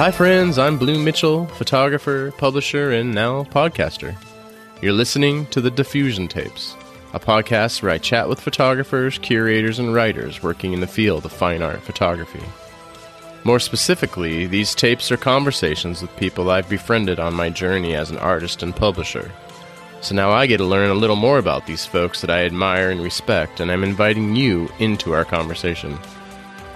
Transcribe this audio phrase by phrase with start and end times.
[0.00, 0.58] Hi, friends.
[0.58, 4.16] I'm Blue Mitchell, photographer, publisher, and now podcaster.
[4.80, 6.74] You're listening to the Diffusion Tapes,
[7.12, 11.32] a podcast where I chat with photographers, curators, and writers working in the field of
[11.32, 12.40] fine art photography.
[13.44, 18.16] More specifically, these tapes are conversations with people I've befriended on my journey as an
[18.16, 19.30] artist and publisher.
[20.00, 22.90] So now I get to learn a little more about these folks that I admire
[22.90, 25.98] and respect, and I'm inviting you into our conversation.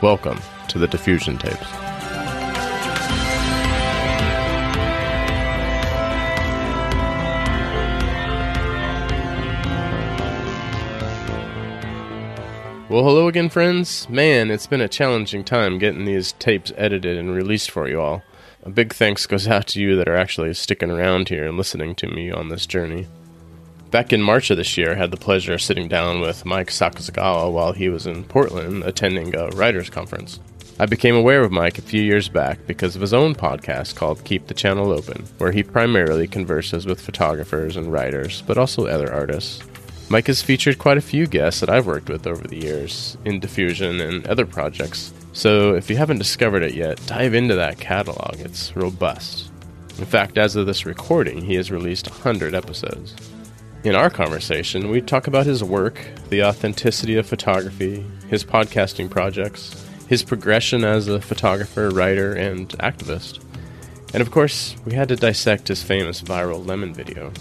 [0.02, 1.93] Welcome to the Diffusion Tapes.
[12.94, 14.08] Well, hello again, friends.
[14.08, 18.22] Man, it's been a challenging time getting these tapes edited and released for you all.
[18.62, 21.96] A big thanks goes out to you that are actually sticking around here and listening
[21.96, 23.08] to me on this journey.
[23.90, 26.68] Back in March of this year, I had the pleasure of sitting down with Mike
[26.68, 30.38] Sakasegawa while he was in Portland attending a writers' conference.
[30.78, 34.22] I became aware of Mike a few years back because of his own podcast called
[34.22, 39.12] Keep the Channel Open, where he primarily converses with photographers and writers, but also other
[39.12, 39.64] artists.
[40.08, 43.40] Mike has featured quite a few guests that I've worked with over the years in
[43.40, 48.38] Diffusion and other projects, so if you haven't discovered it yet, dive into that catalog.
[48.38, 49.50] It's robust.
[49.98, 53.14] In fact, as of this recording, he has released 100 episodes.
[53.82, 59.86] In our conversation, we talk about his work, the authenticity of photography, his podcasting projects,
[60.08, 63.42] his progression as a photographer, writer, and activist.
[64.12, 67.32] And of course, we had to dissect his famous viral lemon video.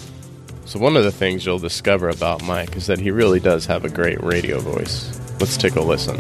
[0.74, 3.86] So, one of the things you'll discover about Mike is that he really does have
[3.86, 5.20] a great radio voice.
[5.40, 6.20] Let's take a listen.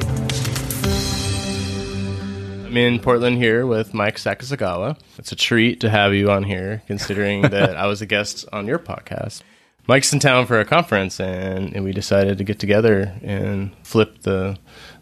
[2.63, 4.99] I'm in Portland here with Mike Sakasegawa.
[5.17, 8.67] It's a treat to have you on here, considering that I was a guest on
[8.67, 9.41] your podcast.
[9.87, 14.21] Mike's in town for a conference, and, and we decided to get together and flip
[14.21, 14.59] the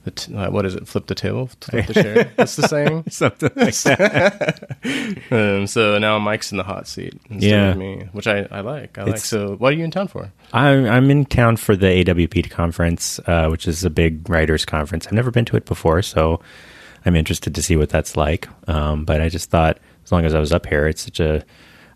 [0.09, 0.87] t- uh, what is it?
[0.87, 2.31] Flip the table, flip the chair.
[2.35, 3.03] That's the saying.
[3.09, 4.77] Something like that.
[5.31, 7.71] Um, so now Mike's in the hot seat instead Yeah.
[7.71, 8.97] of me, which I, I like.
[8.97, 9.17] I like.
[9.17, 10.31] So, what are you in town for?
[10.53, 15.05] I'm, I'm in town for the AWP conference, uh, which is a big writers conference.
[15.05, 16.41] I've never been to it before, so
[17.05, 18.47] I'm interested to see what that's like.
[18.67, 21.43] Um, but I just thought, as long as I was up here, it's such a.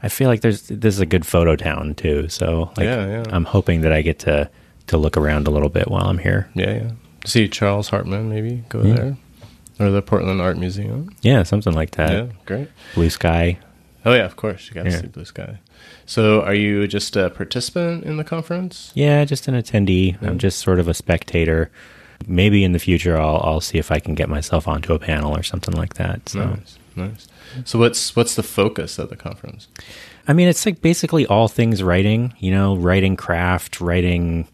[0.04, 2.30] I feel like there's this is a good photo town too.
[2.30, 3.24] So like, Yeah, yeah.
[3.30, 4.50] I'm hoping that I get to
[4.88, 6.48] to look around a little bit while I'm here.
[6.54, 6.92] Yeah, yeah.
[7.26, 8.94] See Charles Hartman, maybe go Yeah.
[8.96, 9.18] there,
[9.80, 11.10] or the Portland Art Museum.
[11.22, 12.12] Yeah, something like that.
[12.12, 12.70] yeah, great.
[12.94, 13.58] Blue sky.
[14.06, 14.68] Oh yeah, of course.
[14.70, 15.02] You got to Yeah.
[15.02, 15.58] see blue sky.
[16.06, 18.92] So, are you just a participant in the conference?
[18.94, 20.22] Yeah, just an attendee.
[20.22, 21.72] I'm just sort of a spectator.
[22.28, 25.36] Maybe in the future, I'll I'll see if I can get myself onto a panel
[25.36, 26.30] or something like that.
[26.30, 26.46] So.
[26.46, 27.28] Nice, nice.
[27.66, 29.68] So, what's what's the focus of the conference?
[30.28, 34.48] I mean, it's like basically all things writing, you know, writing craft, writing,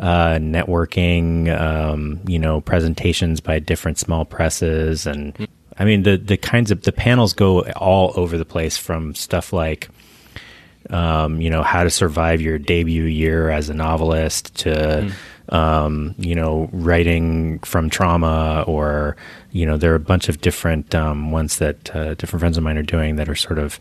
[0.00, 5.06] uh, networking, um, you know, presentations by different small presses.
[5.06, 5.48] And
[5.78, 9.52] I mean, the, the kinds of the panels go all over the place from stuff
[9.52, 9.88] like,
[10.90, 15.12] um, you know, how to survive your debut year as a novelist to,
[15.48, 19.16] um, you know, writing from trauma or,
[19.50, 22.62] you know, there are a bunch of different um, ones that uh, different friends of
[22.62, 23.80] mine are doing that are sort of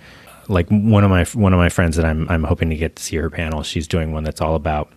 [0.50, 3.04] like one of my one of my friends that I'm I'm hoping to get to
[3.04, 3.64] see her panel.
[3.64, 4.92] She's doing one that's all about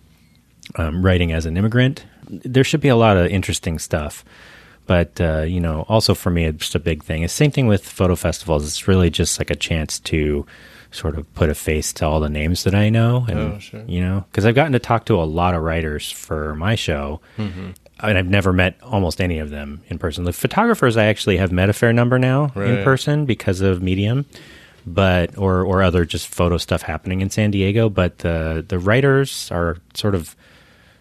[0.75, 2.05] um, writing as an immigrant.
[2.29, 4.23] There should be a lot of interesting stuff,
[4.87, 7.23] but uh, you know, also for me, it's just a big thing.
[7.23, 8.65] It's the same thing with photo festivals.
[8.65, 10.45] It's really just like a chance to
[10.91, 13.83] sort of put a face to all the names that I know, and Oh, sure.
[13.87, 17.21] you know, because I've gotten to talk to a lot of writers for my show.
[17.37, 17.69] Mm-hmm.
[18.03, 20.23] And I've never met almost any of them in person.
[20.23, 22.69] The photographers I actually have met a fair number now Right.
[22.71, 24.25] in person because of Medium
[24.87, 27.89] but or or other just photo stuff happening in San Diego.
[27.89, 30.35] But the the writers are sort of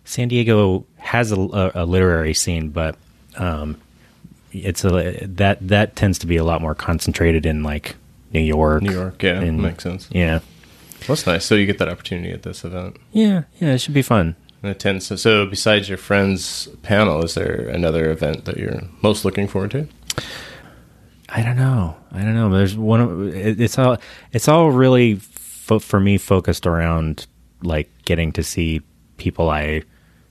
[0.04, 2.96] San Diego has a, a, a literary scene, but
[3.36, 3.80] um,
[4.52, 7.96] it's a that that tends to be a lot more concentrated in like
[8.32, 10.08] New York, New York, yeah, and- makes sense.
[10.10, 10.40] Yeah,
[11.06, 11.44] That's nice.
[11.44, 12.96] So you get that opportunity at this event.
[13.12, 13.72] yeah, yeah.
[13.74, 14.36] It should be fun.
[14.62, 18.82] And it tends to, so besides your friend's panel, is there another event that you're
[19.00, 19.88] most looking forward to?
[21.30, 21.96] I don't know.
[22.12, 22.50] I don't know.
[22.50, 23.00] There's one.
[23.00, 23.96] Of, it's all.
[24.32, 27.26] It's all really fo- for me focused around
[27.62, 28.80] like getting to see
[29.20, 29.82] people I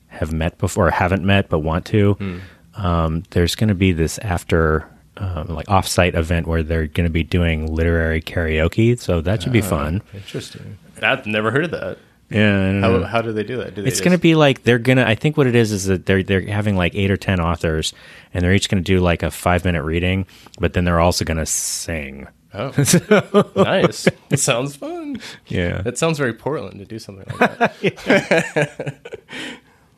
[0.08, 2.42] have met before, or haven't met but want to.
[2.76, 4.86] Um, there's going to be this after
[5.18, 8.98] um, like offsite event where they're going to be doing literary karaoke.
[9.00, 10.02] So that should be fun.
[10.14, 10.78] Interesting.
[11.02, 11.98] I've never heard of that.
[12.30, 12.82] Yeah.
[12.82, 13.76] How, how do they do that?
[13.76, 15.04] Do they It's going to be like they're gonna.
[15.04, 17.94] I think what it is is that they're they're having like eight or ten authors,
[18.34, 20.26] and they're each going to do like a five minute reading,
[20.60, 22.28] but then they're also going to sing.
[22.54, 22.72] Oh,
[23.56, 24.08] nice.
[24.32, 25.22] It sounds fun.
[25.48, 28.96] Yeah, That sounds very Portland to do something like that.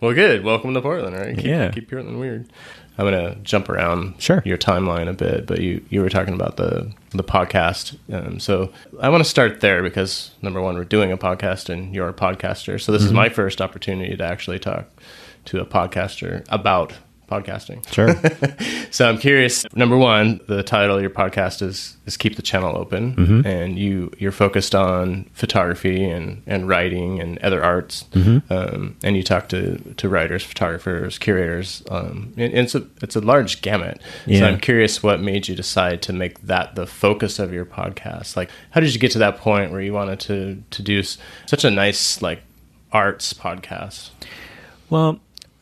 [0.02, 0.44] Well, good.
[0.44, 1.36] Welcome to Portland, right?
[1.36, 1.70] Keep, Yeah.
[1.70, 2.52] Keep Portland weird.
[2.98, 4.42] I'm gonna jump around Sure.
[4.44, 8.72] your timeline a bit, but you you were talking about the the podcast, um, so
[9.00, 12.14] I want to start there because number one, we're doing a podcast and you're a
[12.14, 14.88] podcaster, so this is my first opportunity to actually talk
[15.46, 16.94] to a podcaster about
[17.32, 17.80] podcasting.
[17.94, 18.14] Sure.
[18.92, 19.66] So I'm curious.
[19.74, 24.12] Number one, the title of your podcast is is keep the channel open, and you
[24.18, 28.04] you're focused on photography and, and writing and other arts,
[28.50, 31.82] um, and you talk to, to writers, photographers, curators.
[31.90, 34.02] Um, and it's a it's a large gamut.
[34.26, 38.36] So I'm curious what made you decide to make that the focus of your podcast.
[38.36, 41.18] Like, how did you get to that point where you wanted to to do s-
[41.46, 42.42] such a nice like
[42.92, 44.10] arts podcast?
[44.90, 45.20] Well,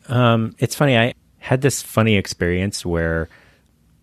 [0.08, 0.98] um, it's funny.
[0.98, 3.28] I had this funny experience where,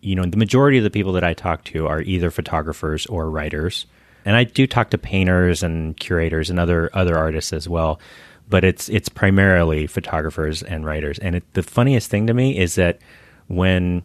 [0.00, 3.30] you know, the majority of the people that I talk to are either photographers or
[3.30, 3.86] writers,
[4.24, 8.00] and I do talk to painters and curators and other other artists as well.
[8.50, 11.18] But it's it's primarily photographers and writers.
[11.18, 12.98] And it, the funniest thing to me is that
[13.46, 14.02] when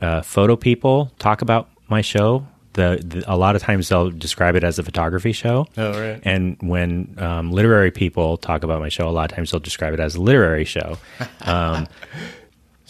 [0.00, 4.54] uh, photo people talk about my show, the, the a lot of times they'll describe
[4.54, 5.66] it as a photography show.
[5.76, 6.20] Oh, right.
[6.24, 9.92] And when um, literary people talk about my show, a lot of times they'll describe
[9.92, 10.98] it as a literary show.
[11.42, 11.88] Um,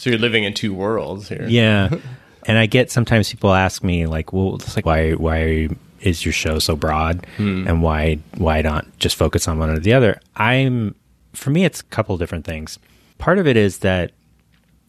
[0.00, 1.44] So you're living in two worlds here.
[1.46, 1.90] yeah,
[2.46, 5.68] and I get sometimes people ask me like, "Well, it's like why why
[6.00, 7.68] is your show so broad, hmm.
[7.68, 10.94] and why why not just focus on one or the other?" I'm
[11.34, 12.78] for me, it's a couple different things.
[13.18, 14.12] Part of it is that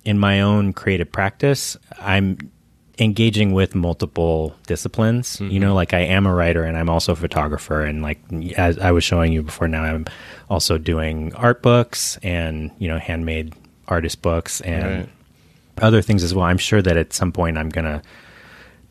[0.05, 2.49] in my own creative practice, I'm
[2.97, 5.41] engaging with multiple disciplines.
[5.41, 5.75] You know, mm-hmm.
[5.75, 7.83] like I am a writer and I'm also a photographer.
[7.83, 8.21] And like
[8.57, 10.05] as I was showing you before, now I'm
[10.49, 13.53] also doing art books and you know handmade
[13.91, 15.09] artist books and Right.
[15.81, 16.45] other things as well.
[16.45, 18.01] I'm sure that at some point I'm gonna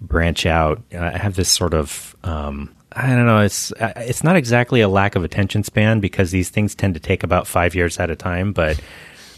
[0.01, 0.83] branch out.
[0.97, 3.41] I have this sort of um, I don't know.
[3.41, 7.23] It's it's not exactly a lack of attention span because these things tend to take
[7.23, 8.53] about five years at a time.
[8.53, 8.81] But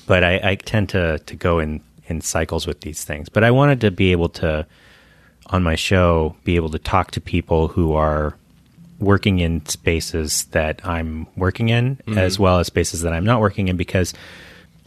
[0.06, 3.29] but I, I tend to to go in in cycles with these things.
[3.29, 4.67] But I wanted to be able to
[5.50, 8.35] on my show be able to talk to people who are
[8.99, 13.67] working in spaces that I'm working in as well as spaces that I'm not working
[13.69, 14.14] in because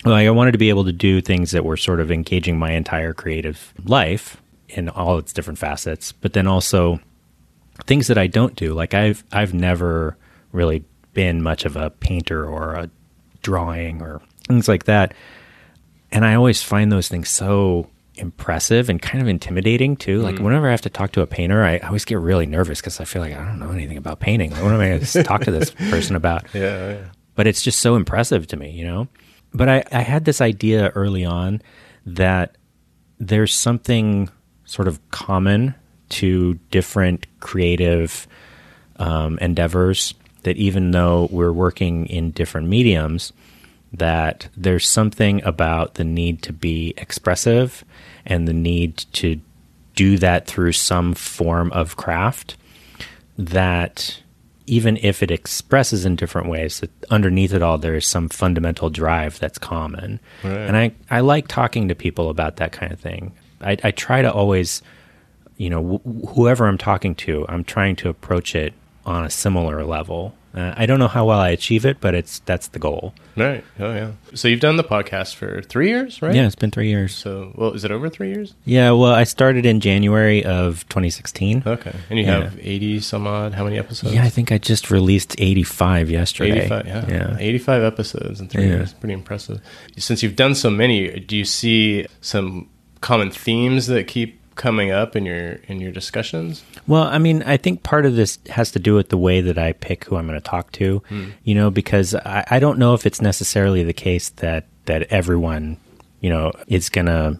[0.05, 2.71] well, I wanted to be able to do things that were sort of engaging my
[2.71, 4.37] entire creative life
[4.69, 6.99] in all its different facets, but then also
[7.85, 8.73] things that I don't do.
[8.73, 10.15] Like I've I've never
[10.51, 12.89] really been much of a painter or a
[13.41, 15.13] drawing or things like that.
[16.11, 20.21] And I always find those things so impressive and kind of intimidating too.
[20.21, 20.41] Like mm.
[20.43, 22.99] whenever I have to talk to a painter, I, I always get really nervous because
[22.99, 24.51] I feel like I don't know anything about painting.
[24.51, 26.45] Like, what am I going to talk to this person about?
[26.53, 27.05] Yeah, yeah.
[27.35, 29.07] but it's just so impressive to me, you know?
[29.55, 31.61] But I, I had this idea early on
[32.05, 32.57] that
[33.19, 34.29] there's something
[34.65, 35.73] sort of common
[36.09, 38.27] to different creative
[38.97, 40.13] um, endeavors
[40.43, 43.31] that even though we're working in different mediums,
[43.93, 47.83] that there's something about the need to be expressive
[48.25, 49.39] and the need to
[49.95, 52.57] do that through some form of craft
[53.37, 54.21] that
[54.67, 58.89] even if it expresses in different ways, that underneath it all there is some fundamental
[58.89, 60.19] drive that's common.
[60.43, 60.51] Right.
[60.51, 63.33] And I, I like talking to people about that kind of thing.
[63.61, 64.81] I, I try to always,
[65.57, 68.73] you know, wh- whoever I'm talking to, I'm trying to approach it
[69.05, 70.35] on a similar level.
[70.55, 73.13] Uh, I don't know how well I achieve it, but it's that's the goal.
[73.35, 73.63] Right.
[73.77, 74.11] Oh, yeah.
[74.33, 76.33] So you've done the podcast for three years, right?
[76.33, 77.13] Yeah, it's been three years.
[77.13, 78.53] So, well, is it over three years?
[78.63, 81.63] Yeah, well, I started in January of 2016.
[81.67, 81.93] Okay.
[82.09, 82.43] And you Yeah.
[82.43, 84.13] have 80 some odd, how many episodes?
[84.13, 86.59] Yeah, I think I just released 85 yesterday.
[86.61, 87.05] 85, yeah.
[87.09, 87.37] yeah.
[87.37, 88.69] 85 episodes in three Yeah.
[88.69, 88.93] years.
[88.93, 89.59] Pretty impressive.
[89.97, 92.69] Since you've done so many, do you see some
[93.01, 96.63] common themes that keep coming up in your in your discussions?
[96.87, 99.57] Well, I mean, I think part of this has to do with the way that
[99.57, 101.01] I pick who I'm going to talk to,
[101.43, 105.77] you know, because I, I don't know if it's necessarily the case that, that everyone,
[106.21, 107.37] you know, is going to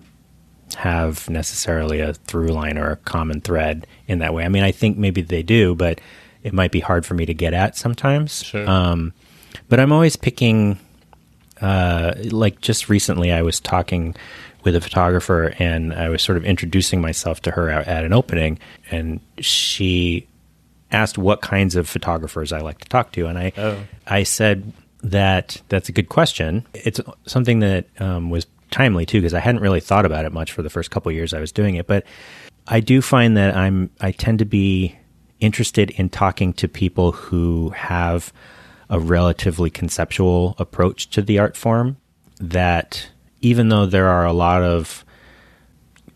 [0.75, 4.43] have necessarily a through line or a common thread in that way.
[4.43, 6.01] I mean, I think maybe they do, but
[6.43, 8.43] it might be hard for me to get at sometimes.
[8.43, 8.69] Sure.
[8.69, 9.13] Um,
[9.69, 10.77] but I'm always picking,
[11.61, 14.15] uh, like just recently, I was talking
[14.65, 18.11] with a photographer and I was sort of introducing myself to her at, at an
[18.11, 18.59] opening,
[18.91, 20.27] and she
[20.91, 23.77] asked what kinds of photographers I like to talk to, and I Oh.
[24.07, 26.65] I said that that's a good question.
[26.73, 30.51] It's something that um, was timely too because I hadn't really thought about it much
[30.51, 32.03] for the first couple years I was doing it, but
[32.67, 34.97] I do find that I'm I tend to be
[35.39, 38.33] interested in talking to people who have
[38.89, 41.97] a relatively conceptual approach to the art form
[42.39, 43.09] that
[43.41, 45.03] even though there are a lot of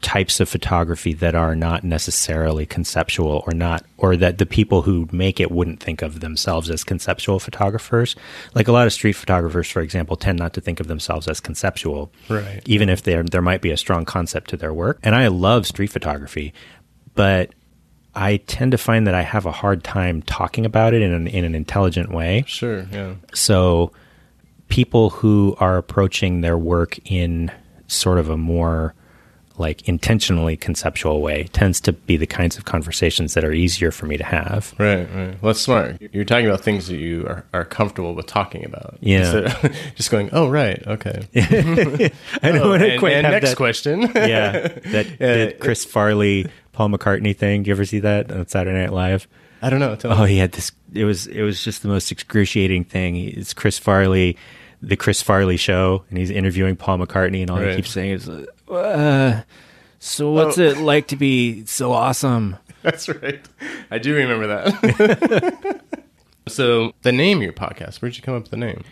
[0.01, 5.05] types of photography that are not necessarily conceptual or not or that the people who
[5.11, 8.15] make it wouldn't think of themselves as conceptual photographers
[8.55, 11.41] like a lot of street photographers for example tend not to think of themselves as
[11.41, 12.61] conceptual Right.
[12.65, 15.67] even if there there might be a strong concept to their work and i love
[15.67, 16.53] street photography
[17.13, 17.53] but
[18.15, 21.27] i tend to find that i have a hard time talking about it in an,
[21.27, 22.87] in an intelligent way Sure.
[22.89, 23.15] Yeah.
[23.33, 23.91] so
[24.69, 27.51] people who are approaching their work in
[27.87, 28.93] sort of a more
[29.57, 34.05] like intentionally conceptual way tends to be the kinds of conversations that are easier for
[34.05, 34.73] me to have.
[34.79, 35.41] Right, right.
[35.41, 35.97] Well, that's smart.
[36.13, 38.97] You're talking about things that you are, are comfortable with talking about.
[39.01, 39.53] Yeah.
[39.95, 41.27] Just going, oh, right, okay.
[41.35, 42.11] I
[42.41, 43.57] don't Oh, want to and, quite and have next that.
[43.57, 44.01] question.
[44.15, 47.63] yeah, that, that Chris Farley, Paul McCartney thing.
[47.63, 49.27] Do you ever see that on Saturday Night Live?
[49.61, 49.97] I don't know.
[50.05, 50.29] Oh, me.
[50.31, 50.71] he had this.
[50.93, 53.17] It was it was just the most excruciating thing.
[53.17, 54.37] It's Chris Farley,
[54.81, 57.71] the Chris Farley show, and he's interviewing Paul McCartney, and all Right.
[57.71, 59.41] he keeps saying is, uh,
[59.99, 60.63] "So what's Oh.
[60.63, 63.41] it like to be so awesome?" That's right.
[63.91, 65.81] I do remember that.
[66.47, 68.83] so, the name of your podcast, where'd you come up with the name?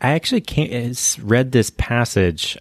[0.00, 2.56] I actually came, read this passage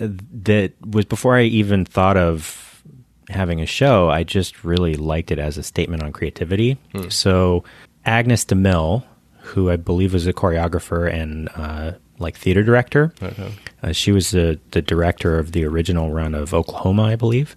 [0.00, 0.08] uh,
[0.44, 2.82] that was before I even thought of
[3.28, 4.08] having a show.
[4.08, 6.78] I just really liked it as a statement on creativity.
[7.10, 7.64] So
[8.06, 9.02] Agnes DeMille,
[9.48, 13.52] who I believe was a choreographer and uh, like theater director, Okay.
[13.82, 17.56] uh, she was the the director of the original run of Oklahoma, I believe.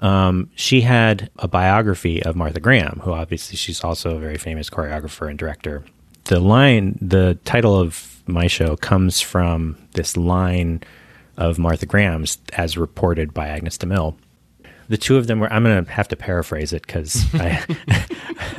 [0.00, 4.70] Um, she had a biography of Martha Graham, who obviously she's also a very famous
[4.70, 5.84] choreographer and director.
[6.24, 10.82] The line, the title of my show comes from this line
[11.36, 14.14] of Martha Graham's as reported by Agnes DeMille.
[14.90, 15.52] The two of them were.
[15.52, 17.64] I'm going to have to paraphrase it because I,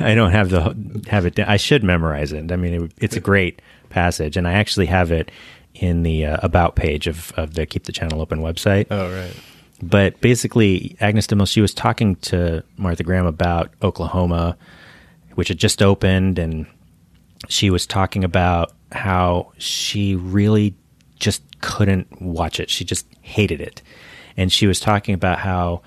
[0.00, 1.38] I don't have the have it.
[1.38, 2.50] I should memorize it.
[2.50, 3.60] I mean, it, it's a great
[3.90, 5.30] passage, and I actually have it
[5.74, 8.86] in the uh, about page of of the Keep the Channel Open website.
[8.90, 9.34] Oh, right.
[9.82, 14.56] But basically, Agnes DeMille, she was talking to Martha Graham about Oklahoma,
[15.34, 16.64] which had just opened, and
[17.48, 20.74] she was talking about how she really
[21.18, 22.70] just couldn't watch it.
[22.70, 23.82] She just hated it.
[24.36, 25.82] And she was talking about how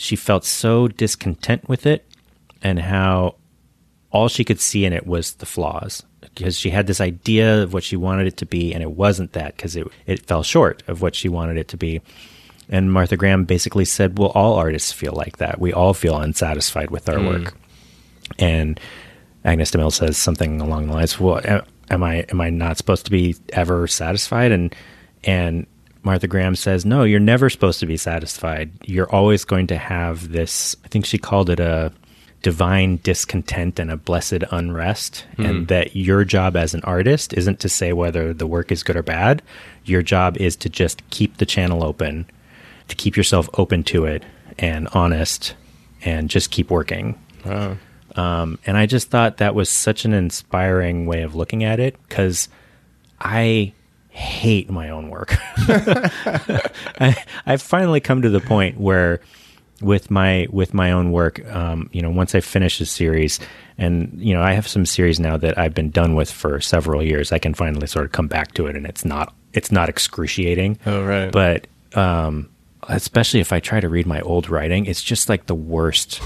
[0.00, 2.06] she felt so discontent with it
[2.62, 3.34] and how
[4.10, 6.02] all she could see in it was the flaws.
[6.22, 9.34] Because she had this idea of what she wanted it to be and it wasn't
[9.34, 12.00] that because it, it fell short of what she wanted it to be.
[12.70, 15.60] And martha graham basically said well all artists feel like that.
[15.60, 17.44] We all feel unsatisfied with our mm.
[17.44, 17.54] work.
[18.38, 18.80] And
[19.44, 21.40] agnes demille says something along the lines well
[21.90, 24.50] am i am i not supposed to be ever satisfied?
[24.50, 24.74] And
[25.24, 25.66] and
[26.02, 28.70] martha graham says no you're never supposed to be satisfied.
[28.84, 31.92] You're always going to have this i think she called it a
[32.42, 37.68] divine discontent and a blessed unrest and that your job as an artist isn't to
[37.68, 39.42] say whether the work is good or bad.
[39.84, 42.26] Your job is to just keep the channel open
[42.88, 44.24] to keep yourself open to it
[44.58, 45.54] and honest
[46.02, 47.18] and just keep working.
[47.44, 47.76] Wow.
[48.16, 51.96] um, and I just thought that was such an inspiring way of looking at it
[52.08, 52.48] because
[53.20, 53.72] I
[54.10, 55.36] hate my own work.
[57.00, 59.20] I, I've finally come to the point where
[59.80, 63.40] with my with my own work, um, you know, once I finish a series,
[63.78, 67.02] and you know, I have some series now that I've been done with for several
[67.02, 67.32] years.
[67.32, 70.78] I can finally sort of come back to it, and it's not it's not excruciating.
[70.86, 71.32] Oh, right.
[71.32, 72.50] But um,
[72.88, 76.20] especially if I try to read my old writing, it's just like the worst.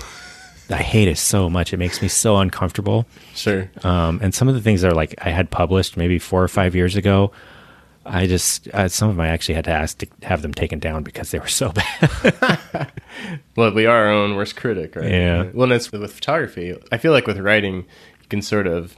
[0.71, 1.75] I hate it so much.
[1.75, 3.07] It makes me so uncomfortable.
[3.35, 3.71] Sure.
[3.83, 6.49] Um, and some of the things that are like I had published maybe four or
[6.49, 7.33] five years ago.
[8.07, 10.79] I just uh, some of them I actually had to ask to have them taken
[10.79, 12.91] down because they were so bad.
[13.57, 15.11] Well, we are our own worst critic, right?
[15.11, 15.43] Yeah.
[15.53, 16.77] Well, and it's with photography.
[16.93, 18.97] I feel like with writing, you can sort of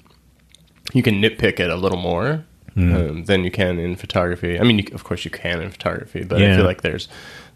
[0.92, 2.44] you can nitpick it a little more
[2.74, 2.94] Hmm.
[2.94, 4.60] um, than you can in photography.
[4.60, 7.08] I mean, you, of course, you can in photography, but I feel like there's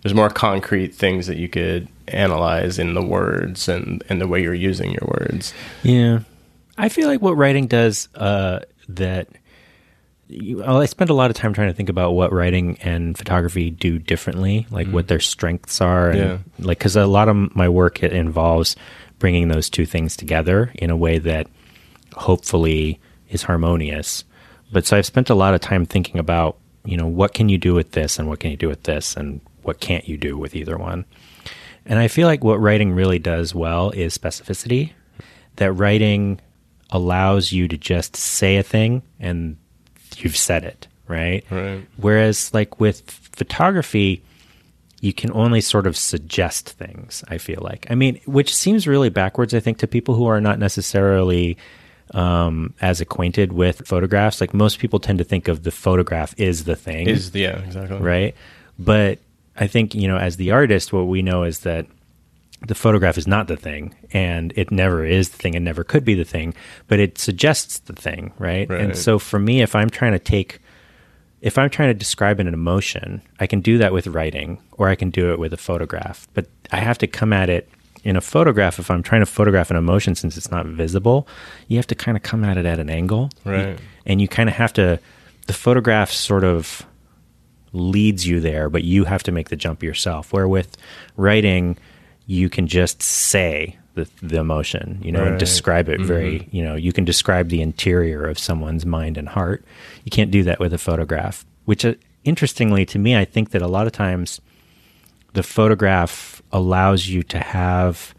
[0.02, 4.42] there's more concrete things that you could analyze in the words and and the way
[4.42, 5.52] you're using your words.
[5.82, 6.20] Yeah,
[6.78, 9.28] I feel like what writing does uh, that.
[10.30, 13.70] You, I spend a lot of time trying to think about what writing and photography
[13.70, 15.08] do differently, like what mm.
[15.08, 16.38] their strengths are, and Yeah.
[16.60, 18.76] like because a lot of my work it involves
[19.18, 21.48] bringing those two things together in a way that
[22.14, 24.24] hopefully is harmonious.
[24.72, 27.58] But so I've spent a lot of time thinking about, you know, what can you
[27.58, 30.38] do with this and what can you do with this and what can't you do
[30.38, 31.04] with either one.
[31.84, 34.92] And I feel like what writing really does well is specificity.
[35.56, 36.40] That writing
[36.90, 39.56] allows you to just say a thing and
[40.24, 41.44] you've said it, right?
[41.50, 41.86] Right.
[41.96, 44.22] Whereas, like with photography,
[45.00, 47.86] you can only sort of suggest things, I feel like.
[47.90, 51.56] I mean, which seems really backwards, I think, to people who are not necessarily
[52.12, 54.40] um, as acquainted with photographs.
[54.40, 57.58] Like most people tend to think of the photograph is the thing Is the, yeah,
[57.58, 57.98] exactly.
[57.98, 58.34] right?
[58.78, 59.20] But
[59.56, 61.86] I think, you know, as the artist, what we know is that
[62.66, 66.04] the photograph is not the thing and it never is the thing and never could
[66.04, 66.54] be the thing,
[66.88, 68.68] but it suggests the thing, right?
[68.68, 68.80] Right.
[68.80, 70.60] And so for me, if I'm trying to take,
[71.40, 74.94] if I'm trying to describe an emotion, I can do that with writing or I
[74.94, 77.68] can do it with a photograph, but I have to come at it
[78.04, 78.78] in a photograph.
[78.78, 81.26] If I'm trying to photograph an emotion, since it's not visible,
[81.68, 83.30] you have to kind of come at it at an angle.
[83.44, 83.78] Right.
[84.06, 84.98] And you kind of have to,
[85.46, 86.84] the photograph sort of
[87.72, 90.32] leads you there, but you have to make the jump yourself.
[90.32, 90.76] Where with
[91.16, 91.78] writing,
[92.30, 96.76] you can just say the, the emotion, you know, and describe it very, you know,
[96.76, 99.64] you can describe the interior of someone's mind and heart.
[100.04, 103.62] You can't do that with a photograph, which uh, interestingly to me, I think that
[103.62, 104.40] a lot of times
[105.32, 108.14] the photograph allows you to have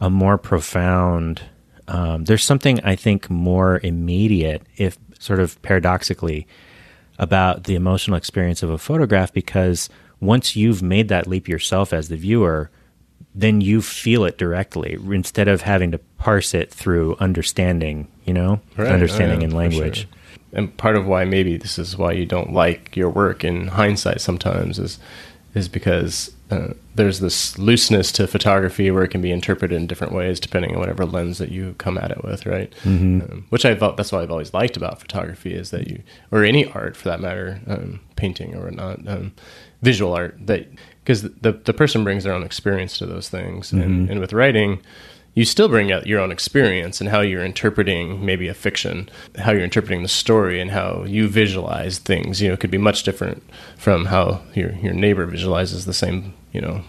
[0.00, 1.42] a more profound,
[1.88, 6.46] um, there's something I think more immediate, if sort of paradoxically,
[7.18, 12.08] about the emotional experience of a photograph because once you've made that leap yourself as
[12.08, 12.70] the viewer,
[13.38, 18.60] then you feel it directly instead of having to parse it through understanding, you know,
[18.76, 19.98] Right, understanding oh, yeah, in language.
[20.00, 20.08] sure.
[20.54, 24.20] And part of why maybe this is why you don't like your work in hindsight
[24.22, 24.98] sometimes is
[25.54, 30.12] is because uh, there's this looseness to photography where it can be interpreted in different
[30.12, 32.72] ways depending on whatever lens that you come at it with, right?
[32.84, 36.66] Um, which I that's what I've always liked about photography is that you or any
[36.66, 39.32] art for that matter, um, painting or not, um,
[39.82, 40.66] visual art that
[41.06, 44.10] because the the person brings their own experience to those things, and, mm-hmm.
[44.10, 44.80] and with writing
[45.36, 49.52] you still bring out your own experience and how you're interpreting maybe a fiction, how
[49.52, 52.40] you're interpreting the story, and how you visualize things.
[52.40, 53.42] You know, it could be much different
[53.76, 56.82] from how your your neighbor visualizes the same you know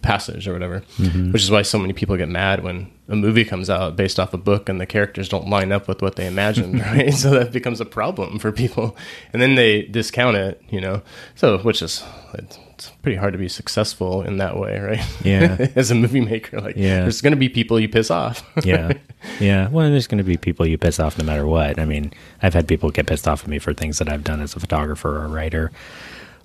[0.00, 0.82] passage or whatever.
[0.96, 1.32] Mm-hmm.
[1.32, 4.32] Which is why so many people get mad when a movie comes out based off
[4.32, 7.12] a book and the characters don't line up with what they imagined, right?
[7.12, 8.96] So that becomes a problem for people,
[9.32, 10.62] and then they discount it.
[10.70, 11.02] You know,
[11.34, 12.04] so which is.
[12.34, 15.04] It's, it's pretty hard to be successful in that way, right?
[15.24, 15.66] Yeah.
[15.76, 17.00] As a movie maker, like Yeah.
[17.00, 18.48] there's going to be people you piss off.
[18.64, 18.92] yeah.
[19.40, 19.68] Yeah.
[19.68, 21.80] Well, there's going to be people you piss off no matter what.
[21.80, 24.40] I mean, I've had people get pissed off at me for things that I've done
[24.40, 25.72] as a photographer or a writer.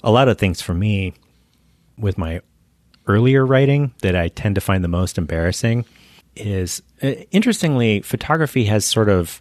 [0.04, 1.14] A lot of things for me
[2.00, 2.42] with my
[3.06, 5.86] earlier writing that I tend to find the most embarrassing
[6.36, 9.40] is uh, interestingly, photography has sort of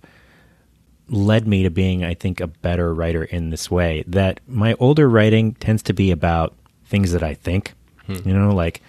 [1.09, 4.05] led me to being, I think, a better writer in this way.
[4.07, 6.55] That my older writing tends to be about
[6.93, 7.73] things that I think,
[8.07, 8.29] hmm.
[8.29, 8.83] you know, like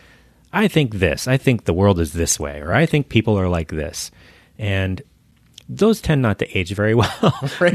[0.51, 3.47] I think this, I think the world is this way, or I think people are
[3.47, 4.11] like this.
[4.59, 5.01] And
[5.69, 7.49] those tend not to age very well.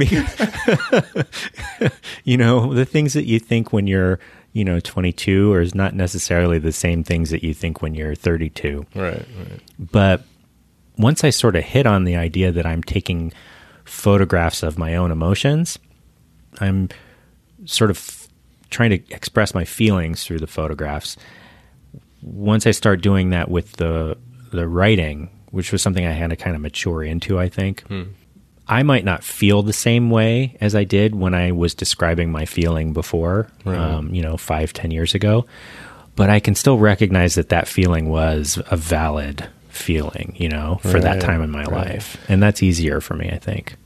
[2.25, 4.21] you know, the things that you think when you're,
[4.53, 8.15] you know, 22 or is not necessarily the same things that you think when you're
[8.15, 9.25] 32 right, right.
[9.79, 10.25] but
[10.99, 13.33] once I sort of hit on the idea that I'm taking
[13.85, 15.79] photographs of my own emotions,
[16.61, 16.91] I'm
[17.65, 18.18] sort of
[18.71, 21.17] trying to express my feelings through the photographs.
[22.23, 24.17] Once I start doing that with the
[24.51, 27.85] the writing, which was something I had to kind of mature into, I think.
[28.71, 32.45] I might not feel the same way as I did when I was describing my
[32.45, 35.47] feeling before, um, you know, five, ten years ago.
[36.17, 41.01] But I can still recognize that that feeling was a valid feeling, you know, for
[41.01, 41.93] that time in my right.
[41.93, 43.77] life, and that's easier for me, I think.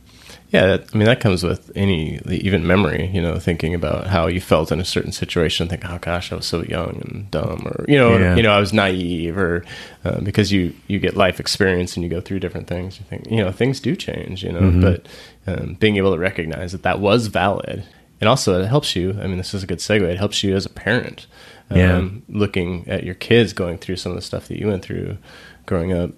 [0.52, 3.06] Yeah, that, I mean that comes with any even memory.
[3.06, 6.36] You know, thinking about how you felt in a certain situation, think, "Oh gosh, I
[6.36, 8.36] was so young and dumb," or you know, Yeah.
[8.36, 9.64] you know, I was naive, or
[10.04, 12.98] uh, because you you get life experience and you go through different things.
[12.98, 14.44] You think, you know, things do change.
[14.44, 14.80] You know, Mm-hmm.
[14.82, 15.06] but
[15.46, 17.84] um, being able to recognize that that was valid,
[18.20, 19.16] and also it helps you.
[19.22, 20.02] I mean, this is a good segue.
[20.02, 21.26] It helps you as a parent.
[21.74, 21.96] Yeah.
[21.96, 25.16] Um, looking at your kids going through some of the stuff that you went through
[25.64, 26.10] growing up.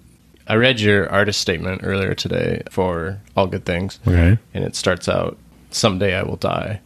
[0.47, 3.99] I read your artist statement earlier today for All Good Things.
[4.07, 4.37] Okay.
[4.53, 5.37] and it starts out
[5.71, 6.79] someday i will die.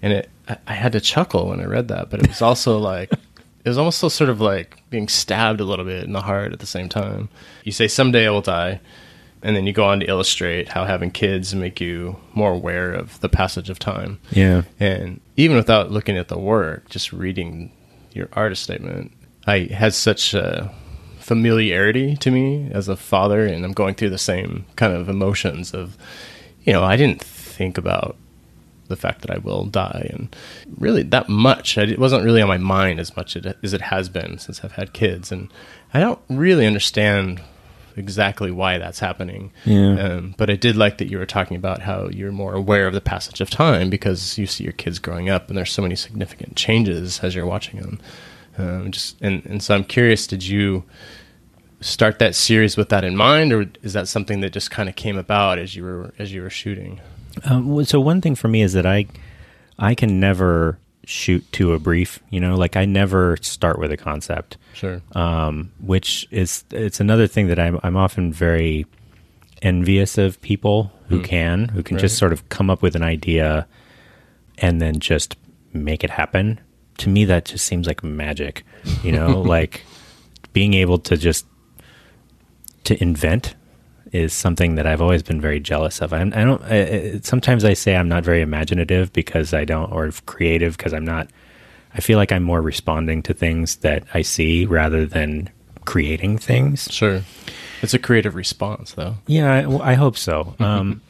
[0.00, 2.78] And it I, I had to chuckle when i read that but it was also
[2.92, 6.20] like it was almost so sort of like being stabbed a little bit in the
[6.22, 7.28] heart at the same time.
[7.64, 8.80] You say someday i will die.
[9.44, 13.18] And then you go on to illustrate how having kids make you more aware of
[13.20, 14.20] the passage of time.
[14.30, 14.62] Yeah.
[14.78, 17.72] and even without looking at the work just reading
[18.12, 19.10] your artist statement
[19.46, 20.70] i had such a
[21.32, 25.72] familiarity to me as a father and i'm going through the same kind of emotions
[25.72, 25.96] of
[26.64, 28.16] you know i didn't think about
[28.88, 30.36] the fact that i will die and
[30.78, 34.36] really that much it wasn't really on my mind as much as it has been
[34.38, 35.48] since i've had kids and
[35.94, 37.40] i don't really understand
[37.96, 39.98] exactly why that's happening Yeah.
[40.04, 42.94] um, but I did like that you were talking about how you're more aware of
[42.94, 45.94] the passage of time because you see your kids growing up and there's so many
[45.94, 48.00] significant changes as you're watching them.
[48.56, 50.84] Um, just and, and so I'm curious, did you
[51.82, 54.96] start that series with that in mind, or is that something that just kind of
[54.96, 57.00] came about as you were as you were shooting?
[57.44, 59.06] Um, so one thing for me is that I,
[59.78, 62.20] I can never shoot to a brief.
[62.30, 65.02] You know, like I never start with a concept, Sure.
[65.12, 68.86] um, which is it's another thing that I'm I'm often very
[69.62, 73.66] envious of people who can who can just sort of come up with an idea
[74.58, 75.36] and then just
[75.72, 76.58] make it happen.
[76.98, 78.64] To me, that just seems like magic.
[79.02, 79.84] You know, like
[80.52, 81.46] being able to just
[82.84, 83.54] to invent
[84.12, 86.12] is something that I've always been very jealous of.
[86.12, 86.62] I, I don't.
[86.64, 90.92] I, I- sometimes I say I'm not very imaginative because I don't, or creative because
[90.92, 91.28] I'm not.
[91.94, 95.50] I feel like I'm more responding to things that I see rather than
[95.84, 96.88] creating things.
[96.90, 97.22] Sure.
[97.82, 99.16] It's a creative response, though.
[99.26, 100.54] Yeah, I, well, I hope so.
[100.60, 101.00] Um,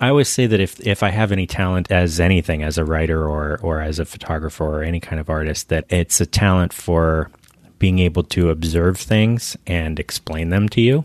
[0.00, 3.28] I always say that if if I have any talent as anything, as a writer
[3.28, 7.30] or or as a photographer or any kind of artist, that it's a talent for
[7.78, 11.04] being able to observe things and explain them to you,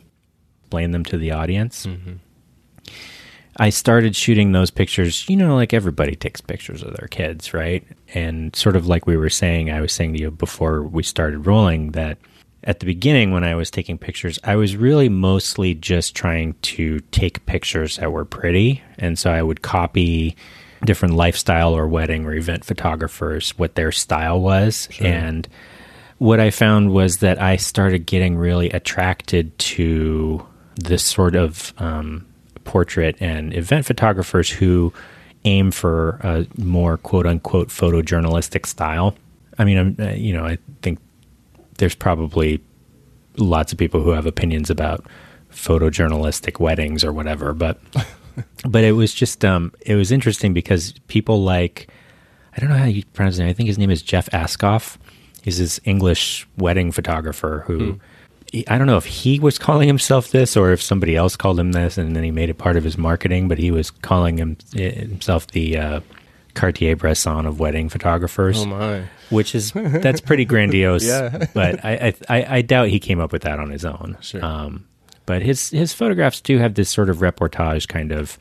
[0.61, 1.85] explain them to the audience.
[3.57, 7.85] I started shooting those pictures, you know, like everybody takes pictures of their kids, right?
[8.13, 11.45] And sort of like we were saying, I was saying to you before we started
[11.45, 12.17] rolling that
[12.63, 16.99] at the beginning when I was taking pictures, I was really mostly just trying to
[17.11, 18.81] take pictures that were pretty.
[18.97, 20.37] And so I would copy
[20.85, 24.87] different lifestyle or wedding or event photographers, what their style was.
[25.05, 25.47] And
[26.21, 32.27] what I found was that I started getting really attracted to this sort of um,
[32.63, 34.93] portrait and event photographers who
[35.45, 39.15] aim for a more quote unquote photojournalistic style.
[39.57, 40.99] I mean, I'm, uh, you know, I think
[41.79, 42.61] there's probably
[43.37, 45.03] lots of people who have opinions about
[45.51, 47.79] photojournalistic weddings or whatever, but
[48.69, 51.87] but it was just um, it was interesting because people like
[52.55, 53.49] I don't know how you pronounce his name.
[53.49, 54.99] I think his name is Jeff Ascough.
[55.41, 57.99] He's this English wedding photographer who
[58.51, 61.59] he- I don't know if he was calling himself this or if somebody else called
[61.59, 63.47] him this, and then he made it part of his marketing.
[63.47, 65.99] But he was calling him himself the uh,
[66.53, 69.03] Cartier Bresson of wedding photographers Oh my.
[69.29, 71.05] which is that's pretty grandiose.
[71.05, 71.45] Yeah.
[71.53, 74.17] but I, I I I doubt he came up with that on his own.
[74.21, 74.43] Sure.
[74.43, 74.85] Um,
[75.25, 78.37] but his his photographs do have this sort of reportage kind of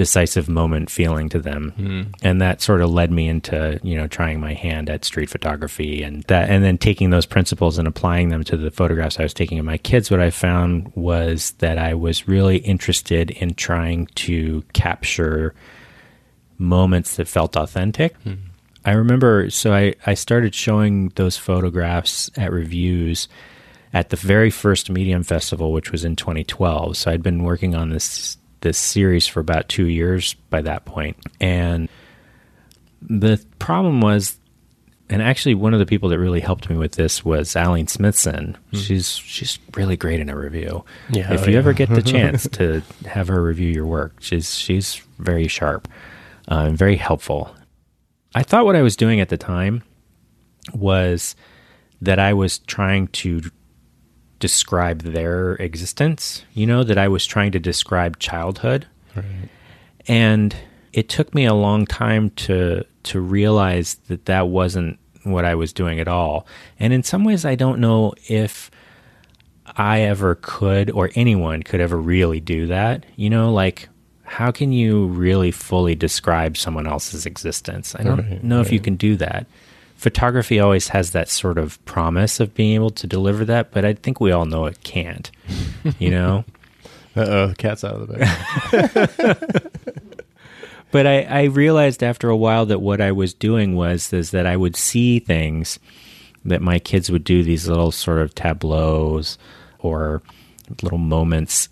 [0.00, 2.02] decisive moment feeling to them, hmm.
[2.22, 6.02] and that sort of led me into you know trying my hand at street photography
[6.02, 9.34] and that, and then taking those principles and applying them to the photographs I was
[9.34, 10.10] taking of my kids.
[10.10, 15.54] What I found was that I was really interested in trying to capture
[16.56, 18.16] moments that felt authentic.
[18.22, 18.36] Hmm.
[18.86, 23.28] I remember, so I, I started showing those photographs at reviews
[23.92, 26.96] at the very first Medium Festival, which was in 2012.
[26.96, 31.16] So I'd been working on this this series for about two years by that point,
[31.40, 31.88] and
[33.02, 34.38] the problem was,
[35.08, 38.56] and actually one of the people that really helped me with this was Aline Smithson.
[38.72, 40.84] She's she's really great in a review.
[41.10, 41.58] Yeah, if you yeah.
[41.58, 45.88] ever get the chance to have her review your work, she's she's very sharp
[46.50, 47.54] uh, and very helpful.
[48.34, 49.82] I thought what I was doing at the time
[50.72, 51.34] was
[52.00, 53.42] that I was trying to
[54.40, 58.86] describe their existence, you know, that I was trying to describe childhood.
[60.08, 60.56] And
[60.92, 65.72] it took me a long time to to realize that that wasn't what I was
[65.72, 66.46] doing at all.
[66.78, 68.70] And in some ways I don't know if
[69.76, 73.04] I ever could or anyone could ever really do that.
[73.16, 73.88] You know, like
[74.24, 77.94] how can you really fully describe someone else's existence?
[77.94, 79.46] I don't Right, know if you can do that.
[80.00, 83.92] Photography always has that sort of promise of being able to deliver that, but I
[83.92, 85.30] think we all know it can't.
[85.98, 86.46] You know?
[87.14, 90.24] Uh oh, the cat's out of the bag.
[90.90, 94.46] but I, I realized after a while that what I was doing was is that
[94.46, 95.78] I would see things
[96.46, 99.36] that my kids would do these little sort of tableaus
[99.80, 100.22] or
[100.82, 101.68] little moments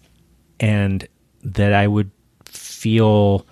[0.61, 1.09] and
[1.43, 2.11] that I would
[2.45, 3.47] feel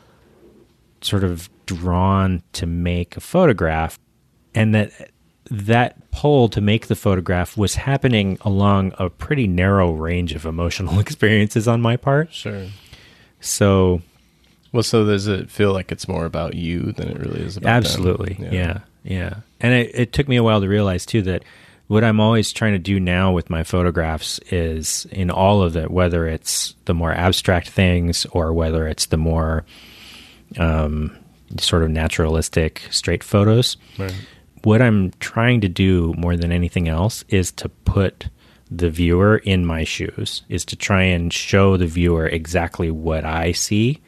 [1.01, 3.99] sort of drawn to make a photograph
[4.57, 5.11] and that
[5.51, 10.99] that pull to make the photograph was happening along a pretty narrow range of emotional
[11.05, 12.67] experiences on my part sure.
[13.41, 14.03] so
[14.73, 17.71] Well, so does it feel like it's more about you than it really is about?
[17.71, 18.37] Absolutely.
[18.41, 18.81] Yeah.
[19.05, 19.35] yeah.
[19.61, 21.45] And it, it took me a while to realize too that
[21.87, 25.89] what I'm always trying to do now with my photographs is in all of it,
[25.91, 29.65] whether it's the more abstract things or whether it's the more
[30.59, 31.17] um,
[31.59, 34.15] sort of naturalistic straight photos, Right.
[34.67, 38.29] What I'm trying to do more than anything else is to put
[38.69, 43.53] the viewer in my shoes, is to try and show the viewer exactly what I
[43.53, 44.01] see.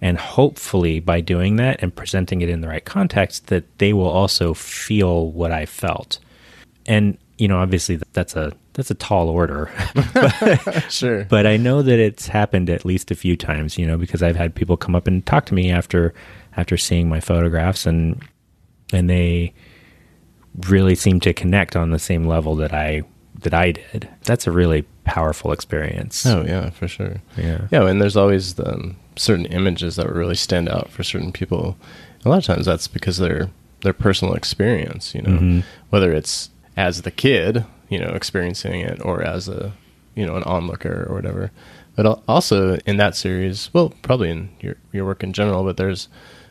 [0.00, 4.08] And hopefully, by doing that and presenting it in the right context, that they will
[4.08, 6.20] also feel what I felt.
[6.86, 9.68] And, you know, obviously that's a that's a tall order.
[10.90, 11.24] Sure.
[11.24, 14.36] but I know that it's happened at least a few times, you know, because I've
[14.36, 16.14] had people come up and talk to me after
[16.56, 18.22] after seeing my photographs and
[18.92, 19.52] and they
[20.68, 23.02] really seem to connect on the same level that I
[23.40, 24.08] that I did.
[24.24, 26.24] That's a really powerful experience.
[26.24, 27.16] Oh yeah, for sure.
[27.36, 27.66] Yeah.
[27.70, 31.76] Yeah, and there's always the, um, certain images that really stand out for certain people.
[32.24, 33.50] A lot of times that's because they're
[33.82, 35.62] their personal experience, you know, Mhm.
[35.90, 39.72] whether it's as the kid, you know, experiencing it or as a,
[40.14, 41.50] you know, an onlooker or whatever.
[41.96, 46.08] But also in that series, well, probably in your your work in general, but there's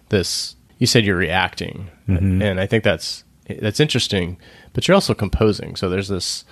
[0.10, 1.88] this you said you're reacting.
[2.08, 2.44] Mhm.
[2.44, 4.38] And I think that's that's interesting,
[4.74, 5.76] but you're also composing.
[5.76, 6.46] So there's this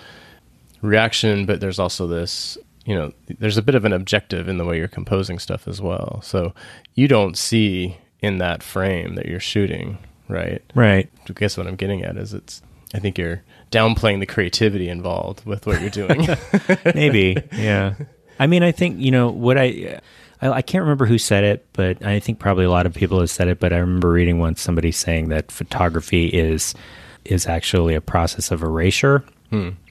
[0.81, 4.65] reaction, but there's also this, you know, there's a bit of an objective in the
[4.65, 6.21] way you're composing stuff as well.
[6.23, 6.53] So
[6.95, 10.61] you don't see in that frame that you're shooting, right?
[10.75, 11.09] Right.
[11.29, 12.61] I guess what I'm getting at is it's,
[12.93, 16.27] I think you're downplaying the creativity involved with what you're doing.
[16.95, 17.37] Maybe.
[17.53, 17.95] yeah.
[18.39, 20.01] I mean, I think, you know, what I,
[20.41, 23.19] I, I can't remember who said it, but I think probably a lot of people
[23.19, 26.73] have said it, but I remember reading once somebody saying that photography is,
[27.25, 29.23] is actually a process of erasure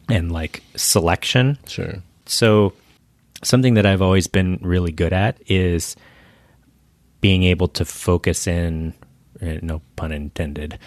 [0.08, 1.58] and like selection.
[1.66, 1.94] sure.
[2.26, 2.72] So,
[3.42, 5.96] something that I've always been really good at is
[7.20, 8.94] being able to focus in,
[9.40, 10.78] eh, no pun intended,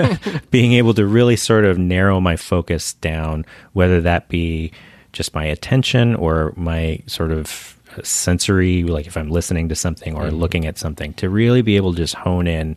[0.50, 4.72] being able to really sort of narrow my focus down, whether that be
[5.12, 10.24] just my attention or my sort of sensory, like if I'm listening to something or
[10.24, 10.36] mm-hmm.
[10.36, 12.76] looking at something, to really be able to just hone in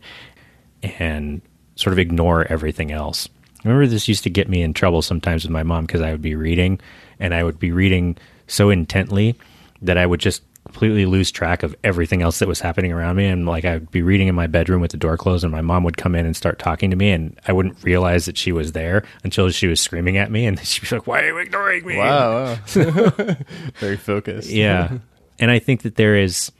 [0.82, 1.42] and
[1.74, 3.28] sort of ignore everything else.
[3.64, 6.12] I remember this used to get me in trouble sometimes with my mom because I
[6.12, 6.80] would be reading
[7.18, 9.34] and I would be reading so intently
[9.82, 13.26] that I would just completely lose track of everything else that was happening around me.
[13.26, 15.60] And like I would be reading in my bedroom with the door closed and my
[15.60, 18.50] mom would come in and start talking to me and I wouldn't realize that she
[18.50, 21.38] was there until she was screaming at me and she'd be like, Why are you
[21.38, 21.96] ignoring me?
[21.96, 22.56] Wow.
[22.56, 22.58] wow.
[23.76, 24.50] Very focused.
[24.50, 24.98] Yeah.
[25.38, 26.50] and I think that there is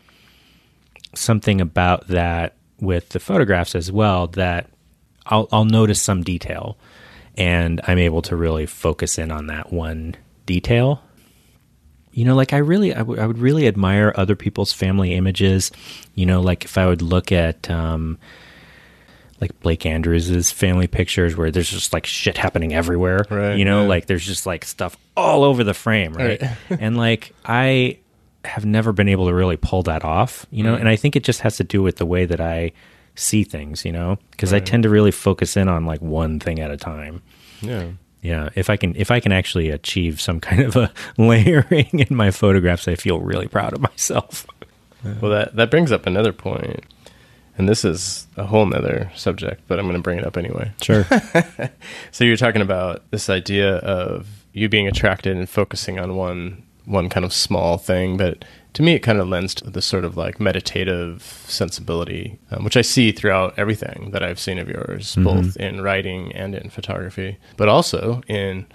[1.15, 4.69] something about that with the photographs as well that
[5.27, 6.79] I'll, I'll notice some detail
[7.37, 10.15] and I'm able to really focus in on that one
[10.47, 11.03] detail.
[12.17, 15.71] You know, like I really, I would I would really admire other people's family images.
[16.15, 18.19] You know, like if I would look at, um,
[19.41, 23.27] like Blake andrews's family pictures where there's just like shit happening everywhere.
[23.31, 26.41] Right, you know, like there's just like stuff all over the frame, right?
[26.41, 26.57] Right.
[26.81, 27.99] and like I
[28.47, 30.81] have never been able to really pull that off, you know, Mm.
[30.81, 32.73] and I think it just has to do with the way that I
[33.15, 36.61] see things, you know, because I tend to really focus in on like one thing
[36.61, 37.23] at a time.
[37.61, 37.89] Yeah.
[38.27, 42.17] Yeah, if I can if I can actually achieve some kind of a layering in
[42.17, 44.47] my photographs, I feel really proud of myself.
[45.21, 46.83] Well, that, that brings up another point,
[47.57, 50.73] and this is a whole nother subject, but I'm going to bring it up anyway.
[50.83, 51.07] Sure.
[52.11, 57.09] So you're talking about this idea of you being attracted and focusing on one one
[57.09, 58.45] kind of small thing, but
[58.77, 62.77] to me, it kind of lends to this sort of like meditative sensibility, um, which
[62.77, 67.39] I see throughout everything that I've seen of yours, both in writing and in photography,
[67.57, 68.67] but also in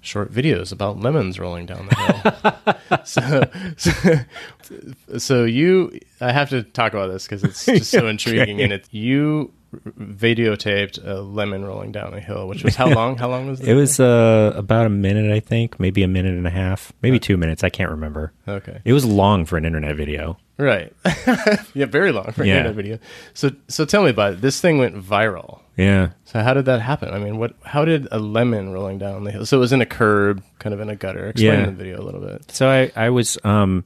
[0.00, 3.00] short videos about lemons rolling down the hill.
[3.04, 8.60] so, so, so you, I have to talk about this because it's just so intriguing,
[8.60, 9.52] and it you
[9.98, 13.16] videotaped a lemon rolling down a hill, which was how long?
[13.16, 16.34] How long was it It was uh, about a minute, I think, maybe a minute
[16.34, 17.62] and a half, maybe two minutes.
[17.64, 18.32] I can't remember.
[18.48, 20.38] Okay, It was long for an internet video.
[20.58, 20.92] right.
[21.74, 22.98] yeah, very long for an internet video.
[23.34, 24.40] So, so tell me about it.
[24.40, 25.60] This thing went viral.
[25.76, 26.10] Yeah.
[26.24, 27.14] So how did that happen?
[27.14, 27.54] I mean, what?
[27.64, 29.46] How did a lemon rolling down the hill?
[29.46, 31.28] So it was in a curb, kind of in a gutter.
[31.28, 31.66] Explain Yeah.
[31.66, 32.50] the video a little bit.
[32.50, 33.84] So I, I was, um,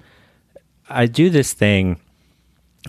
[0.88, 2.00] I do this thing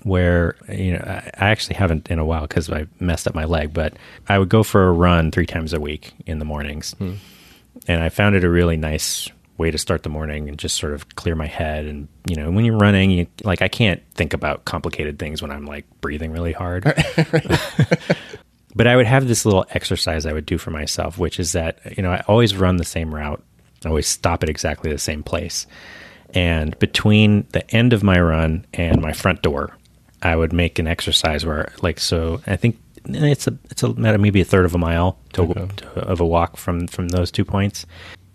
[0.03, 3.73] where, you know, I, actually haven't in a while because I messed up my leg,
[3.73, 3.93] but
[4.27, 6.93] I would go for a run three times a week in the mornings.
[6.93, 7.13] Hmm.
[7.87, 10.93] And I found it a really nice way to start the morning and just sort
[10.93, 11.85] of clear my head.
[11.85, 15.51] And, you know, when you're running, you like, I can't think about complicated things when
[15.51, 16.83] I'm like breathing really hard.
[18.75, 21.79] but I would have this little exercise I would do for myself, which is that,
[21.97, 23.41] you know, I always run the same route.
[23.85, 25.67] I always stop at exactly the same place.
[26.33, 29.77] And between the end of my run and my front door,
[30.25, 32.79] I would make an exercise where, like, so I think
[33.13, 35.67] eh, it's a it's a maybe a third of a mile to, Okay.
[35.77, 37.85] to, of a walk from from those two points.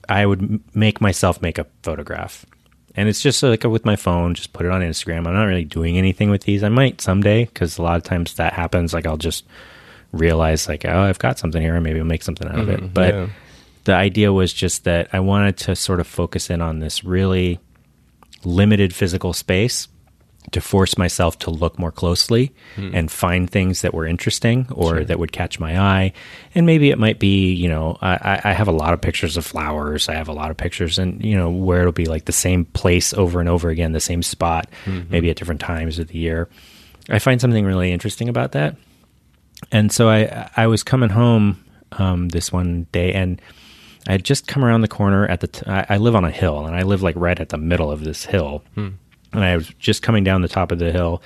[0.08, 2.46] I would make myself make a photograph,
[2.94, 5.26] and it's just uh, like with my phone, just put it on Instagram.
[5.26, 6.62] I'm not really doing anything with these.
[6.62, 8.94] I might someday because a lot of times that happens.
[8.94, 9.44] Like I'll just
[10.12, 12.78] realize like, oh, I've got something here, and maybe I'll make something out of it.
[12.78, 12.94] Mm-hmm.
[12.94, 13.28] But yeah.
[13.82, 17.58] the idea was just that I wanted to sort of focus in on this really
[18.44, 19.88] limited physical space
[20.52, 22.90] to force myself to look more closely hmm.
[22.94, 26.12] and find things that were interesting or that would catch my eye.
[26.54, 29.46] And maybe it might be, you know, I, I- have a lot of pictures of
[29.46, 30.08] flowers.
[30.08, 32.64] I have a lot of pictures and, you know, where it'll be like the same
[32.64, 35.10] place over and over again, the same spot, mm-hmm.
[35.10, 36.48] maybe at different times of the year.
[37.08, 38.76] I find something really interesting about that.
[39.70, 43.40] And so I I was coming home um, this one day, and
[44.08, 45.48] I had just come around the corner at the.
[45.48, 47.90] T- I, I live on a hill, and I live like right at the middle
[47.90, 48.90] of this hill, hmm.
[49.32, 51.22] And I was just coming down the top of the hill,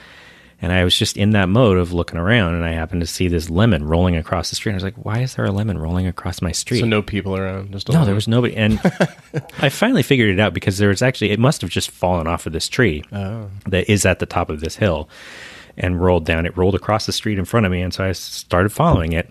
[0.63, 3.29] and I was just in that mode of looking around, and I happened to see
[3.29, 4.71] this lemon rolling across the street.
[4.73, 7.03] And I was like, "Why is there a lemon rolling across my street?" So no
[7.03, 7.73] people around.
[7.73, 8.57] Just No, there was nobody.
[8.57, 8.81] And
[9.59, 12.47] I finally figured it out because there was actually, it must have just fallen off
[12.47, 13.51] of this tree Oh.
[13.67, 15.09] that is at the top of this hill
[15.77, 16.47] and rolled down.
[16.47, 17.83] It rolled across the street in front of me.
[17.83, 19.29] And so I started following it.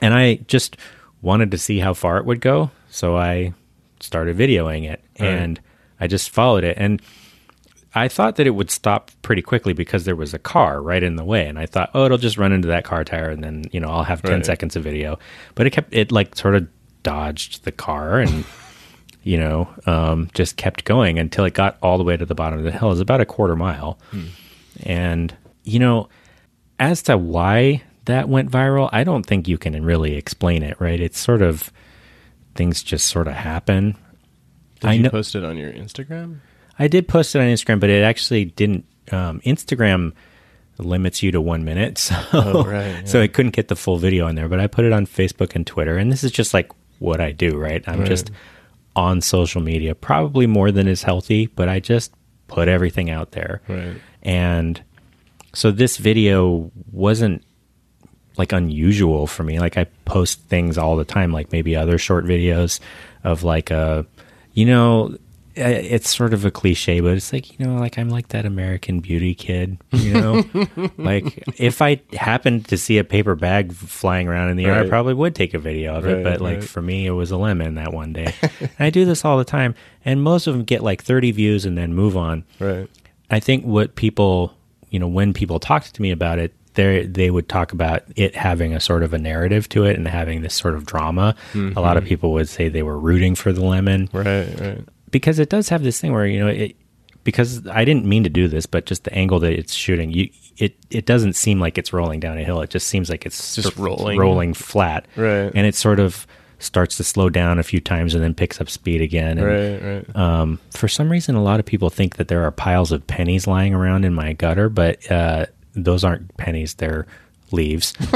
[0.00, 0.76] And I just
[1.22, 2.70] wanted to see how far it would go.
[2.90, 3.52] So I
[4.00, 5.60] started videoing it and
[6.00, 6.76] I just followed it.
[6.78, 7.00] And
[7.96, 11.16] I thought that it would stop pretty quickly because there was a car right in
[11.16, 13.64] the way, and I thought, oh, it'll just run into that car tire, and then
[13.72, 14.46] you know I'll have ten Right.
[14.46, 15.18] seconds of video.
[15.54, 16.68] But it kept it like sort of
[17.02, 18.44] dodged the car, and
[19.22, 22.58] you know um, just kept going until it got all the way to the bottom
[22.58, 22.92] of the hill.
[22.92, 23.98] It's about a quarter mile,
[24.84, 26.08] and you know
[26.78, 30.76] as to why that went viral, I don't think you can really explain it.
[30.78, 31.00] Right?
[31.00, 31.72] It's sort of
[32.54, 33.96] things just sort of happen.
[34.80, 36.40] Did I you know- post it on your Instagram?
[36.78, 38.84] I did post it on Instagram, but it actually didn't.
[39.12, 40.12] Um, Instagram
[40.78, 44.26] limits you to one minute, so Oh, right, so I couldn't get the full video
[44.26, 44.48] on there.
[44.48, 47.32] But I put it on Facebook and Twitter, and this is just like what I
[47.32, 47.82] do, right?
[47.86, 48.08] I'm Right.
[48.08, 48.30] just
[48.94, 52.12] on social media, probably more than is healthy, but I just
[52.48, 53.96] put everything out there, Right.
[54.22, 54.80] and
[55.52, 57.42] so this video wasn't
[58.38, 59.58] like unusual for me.
[59.60, 62.80] Like I post things all the time, like maybe other short videos
[63.24, 64.04] of like a,
[64.52, 65.16] you know, uh,
[65.56, 69.00] it's sort of a cliche, but it's like you know, like I'm like that American
[69.00, 70.44] Beauty kid, you know.
[70.98, 74.88] like if I happened to see a paper bag flying around in the air, I
[74.88, 76.16] probably would take a video of it.
[76.16, 76.64] Right, But like right.
[76.64, 78.34] for me, it was a lemon that one day.
[78.60, 81.64] and I do this all the time, and most of them get like 30 views
[81.64, 82.44] and then move on.
[82.60, 82.88] Right.
[83.30, 84.54] I think what people,
[84.90, 88.36] you know, when people talked to me about it, they they would talk about it
[88.36, 91.34] having a sort of a narrative to it and having this sort of drama.
[91.54, 92.08] A lot of mm-hmm.
[92.08, 94.60] people would say they were rooting for the lemon Right.
[94.60, 94.84] Right.
[95.10, 96.76] Because it does have this thing where you know it.
[97.24, 100.28] Because I didn't mean to do this, but just the angle that it's shooting, you
[100.58, 102.60] it it doesn't seem like it's rolling down a hill.
[102.60, 104.16] It just seems like it's Just rolling.
[104.16, 105.50] rolling flat, Right.
[105.52, 106.24] And it sort of
[106.60, 109.38] starts to slow down a few times and then picks up speed again.
[109.38, 109.82] And, Right.
[110.06, 110.16] Right.
[110.16, 113.48] um, for some reason, a lot of people think that there are piles of pennies
[113.48, 117.08] lying around in my gutter, but uh, those aren't pennies; they're
[117.50, 117.92] leaves.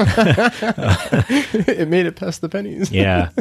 [1.66, 2.90] it made it past the pennies.
[2.92, 3.31] yeah.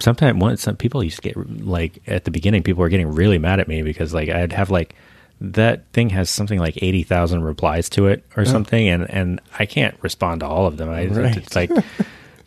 [0.00, 3.38] Sometimes, one some people used to get like at the beginning, people were getting really
[3.38, 4.94] mad at me because like I'd have like
[5.40, 9.66] that thing has something like eighty thousand replies to it or something, and and I
[9.66, 10.90] can't respond to all of them.
[10.90, 11.36] I Right.
[11.36, 11.70] it's like.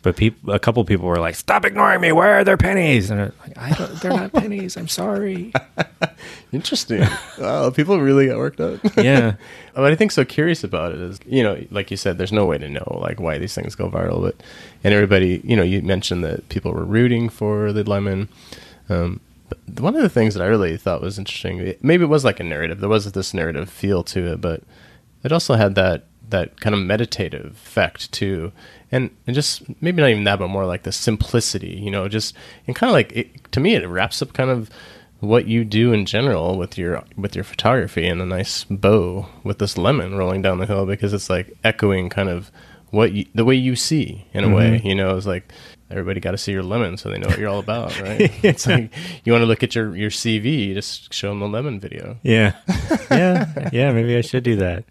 [0.02, 2.10] But people, a couple people were like, "Stop ignoring me!
[2.10, 4.76] Where are their pennies?" And I'm like, "I don't, they're not pennies.
[4.76, 5.52] I'm sorry."
[6.52, 7.06] Interesting.
[7.38, 7.70] wow.
[7.70, 8.80] People really got worked up.
[8.96, 9.34] Yeah,
[9.74, 12.44] What I think so curious about it is, you know, like you said, there's no
[12.44, 14.36] way to know like why these things go viral, but
[14.84, 18.28] and everybody, you know, you mentioned that people were rooting for the lemon.
[18.88, 22.24] Um, but one of the things that I really thought was interesting, maybe it was
[22.24, 22.80] like a narrative.
[22.80, 24.62] There was this narrative feel to it, but
[25.22, 28.52] it also had that that kind of meditative effect too,
[28.90, 32.34] and and just maybe not even that, but more like the simplicity, you know, just
[32.66, 34.68] and kind of like it, to me, it wraps up kind of
[35.22, 39.60] what you do in general with your with your photography and a nice bow with
[39.60, 42.50] this lemon rolling down the hill because it's like echoing kind of
[42.90, 44.56] what you, the way you see in a mm-hmm.
[44.56, 45.52] way you know it's like
[45.92, 48.66] everybody got to see your lemon so they know what you're all about right it's
[48.66, 48.90] like
[49.24, 52.16] you want to look at your your cv you just show them the lemon video
[52.22, 52.56] yeah,
[53.10, 53.92] yeah, yeah.
[53.92, 54.84] Maybe I should do that.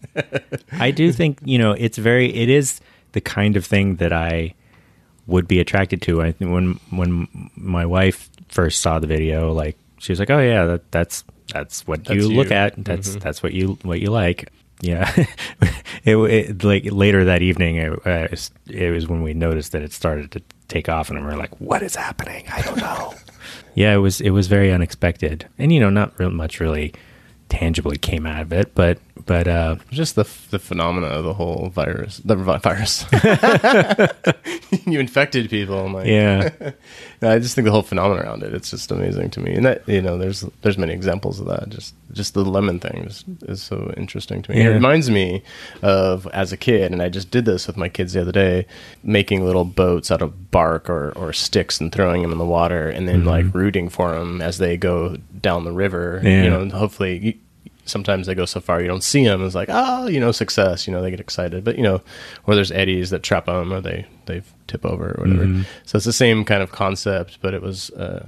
[0.71, 2.33] I do think you know it's very.
[2.33, 2.79] It is
[3.13, 4.53] the kind of thing that I
[5.27, 6.21] would be attracted to.
[6.21, 10.39] I think when when my wife first saw the video, like she was like, "Oh
[10.39, 12.55] yeah, that, that's that's what That's you look you.
[12.55, 12.83] at.
[12.83, 15.11] That's that's what you what you like." Yeah,
[16.03, 18.27] it, it like later that evening, it, uh,
[18.67, 21.83] it was when we noticed that it started to take off, and we're like, "What
[21.83, 22.45] is happening?
[22.51, 23.13] I don't know."
[23.75, 26.93] yeah, it was it was very unexpected, and you know, not real much really
[27.49, 31.69] tangibly came out of it, but but uh, just the the phenomena of the whole
[31.69, 33.05] virus the virus
[34.85, 36.49] you infected people like yeah,
[37.21, 39.53] No, I just think the whole phenomenon around it, it's just amazing to me.
[39.53, 41.69] And that, you know, there's there's many examples of that.
[41.69, 44.57] Just just the lemon thing is, is so interesting to me.
[44.59, 44.69] Yeah.
[44.69, 45.43] It reminds me
[45.81, 48.65] of as a kid, and I just did this with my kids the other day,
[49.03, 52.89] making little boats out of bark or, or sticks and throwing them in the water,
[52.89, 56.21] and then like rooting for them as they go down the river.
[56.23, 56.43] Yeah.
[56.43, 57.17] You know, and hopefully.
[57.17, 57.33] You,
[57.85, 59.43] Sometimes they go so far you don't see them.
[59.45, 60.85] It's like, oh, you know, success.
[60.87, 62.01] You know, they get excited, but you know,
[62.45, 65.45] or there's eddies that trap them, or they they tip over, or whatever.
[65.45, 65.61] Mm-hmm.
[65.85, 68.27] So it's the same kind of concept, but it was uh,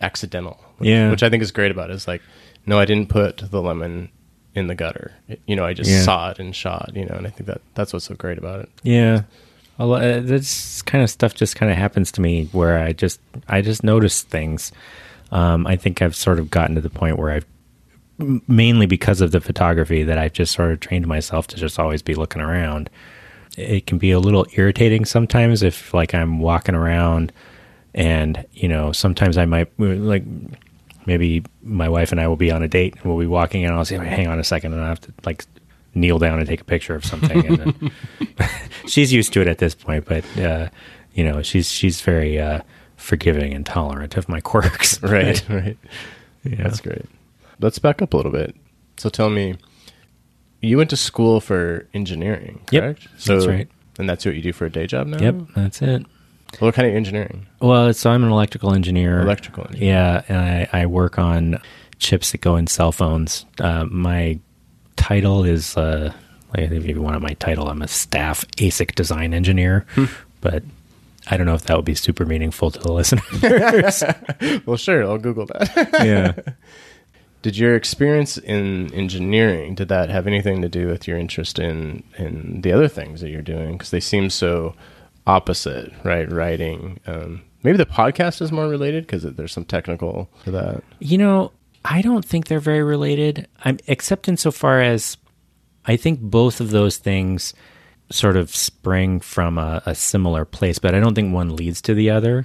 [0.00, 0.60] accidental.
[0.78, 1.10] Which, Yeah.
[1.10, 1.94] which I think is great about it.
[1.94, 2.22] Is like,
[2.66, 4.08] no, I didn't put the lemon
[4.54, 5.12] in the gutter.
[5.28, 6.02] It- you know, I just Yeah.
[6.02, 6.92] saw it and shot.
[6.94, 8.68] You know, and I think that that's what's so great about it.
[8.82, 9.22] yeah.
[9.78, 13.62] uh, this kind of stuff just kind of happens to me where I just I
[13.62, 14.70] just notice things.
[15.32, 17.46] Um, I think I've sort of gotten to the point where I've
[18.48, 22.02] mainly because of the photography that I've just sort of trained myself to just always
[22.02, 22.90] be looking around.
[23.56, 27.32] It can be a little irritating sometimes if like I'm walking around
[27.94, 30.24] and you know sometimes I might like
[31.04, 33.74] maybe my wife and I will be on a date and we'll be walking and
[33.74, 35.44] I'll say hang on a second and I have to like
[35.94, 37.92] kneel down and take a picture of something and then
[38.86, 40.68] she's used to it at this point but uh,
[41.12, 42.62] you know she's she's very uh,
[42.96, 45.76] forgiving and tolerant of my quirks Right, right.
[46.44, 46.62] yeah.
[46.62, 47.04] That's great.
[47.62, 48.54] Let's back up a little bit.
[48.98, 49.54] So tell me,
[50.60, 53.08] you went to school for engineering, Yep, correct?
[53.16, 53.68] so, that's right.
[53.98, 55.18] And that's what you do for a day job now?
[55.18, 56.04] yep that's it
[56.60, 57.46] What kind of engineering?
[57.60, 59.88] well so I'm an electrical engineer Electrical engineering.
[59.88, 61.58] Yeah, and I, I work on
[61.98, 63.44] chips that go in cell phones.
[63.60, 64.38] Uh, my
[64.96, 66.12] title is, uh,
[66.56, 69.86] like, if you want my title, I'm a staff ASIC design engineer,
[70.40, 70.62] but
[71.30, 74.02] I don't know if that would be super meaningful to the listeners.
[74.66, 75.04] Well, sure.
[75.04, 75.70] I'll Google that.
[76.04, 76.52] yeah.
[77.42, 82.04] did your experience in engineering did that have anything to do with your interest in
[82.16, 83.72] in the other things that you're doing?
[83.72, 84.74] Because they seem so
[85.26, 86.30] opposite, right?
[86.30, 87.00] Writing.
[87.06, 90.84] Um, maybe the podcast is more related because there's some technical to that.
[91.00, 91.52] You know,
[91.84, 95.16] I don't think they're very related, I'm, except insofar as
[95.84, 97.54] I think both of those things
[98.10, 101.94] sort of spring from a, a similar place, but I don't think one leads to
[101.94, 102.44] the other.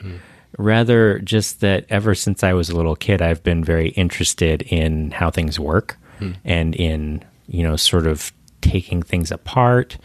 [0.57, 5.11] Rather, just that ever since I was a little kid, I've been very interested in
[5.11, 5.97] how things work
[6.43, 9.97] and in, you know, sort of taking things apart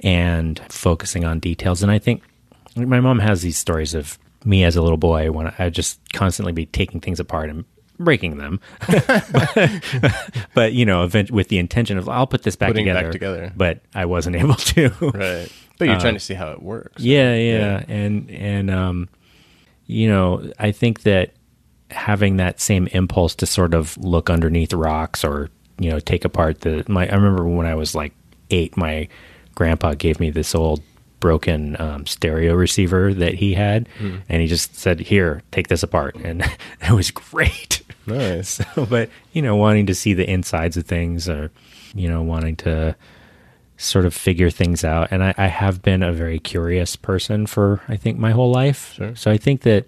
[0.00, 1.82] and focusing on details.
[1.82, 2.22] And I think
[2.76, 6.52] my mom has these stories of me as a little boy when I just constantly
[6.52, 7.64] be taking things apart and
[7.98, 9.82] breaking them, but,
[10.54, 13.52] but, you know, event, with the intention of I'll put this back together, back together.
[13.56, 14.90] but I wasn't able to.
[15.00, 15.52] Right.
[15.78, 17.02] But you're trying to see how it works.
[17.02, 19.08] Yeah, yeah, and and um,
[19.88, 21.32] you know, I think that
[21.90, 26.60] having that same impulse to sort of look underneath rocks or you know take apart
[26.60, 27.08] the my.
[27.08, 28.12] I remember when I was like
[28.50, 29.08] eight, my
[29.56, 30.82] grandpa gave me this old
[31.20, 33.88] broken um, stereo receiver that he had,
[34.28, 36.42] and he just said, "Here, take this apart," and
[36.82, 37.82] it was great.
[38.06, 38.60] Nice.
[38.74, 41.50] So, but you know, wanting to see the insides of things, or
[41.94, 42.94] you know, wanting to
[43.78, 45.08] sort of figure things out.
[45.10, 48.92] And I, I have been a very curious person for I think my whole life.
[48.94, 49.14] Sure.
[49.16, 49.86] So I think that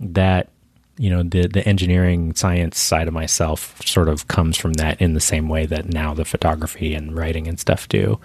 [0.00, 0.48] that
[0.96, 5.12] you know the the engineering science side of myself sort of comes from that in
[5.12, 8.18] the same way that now the photography and writing and stuff do.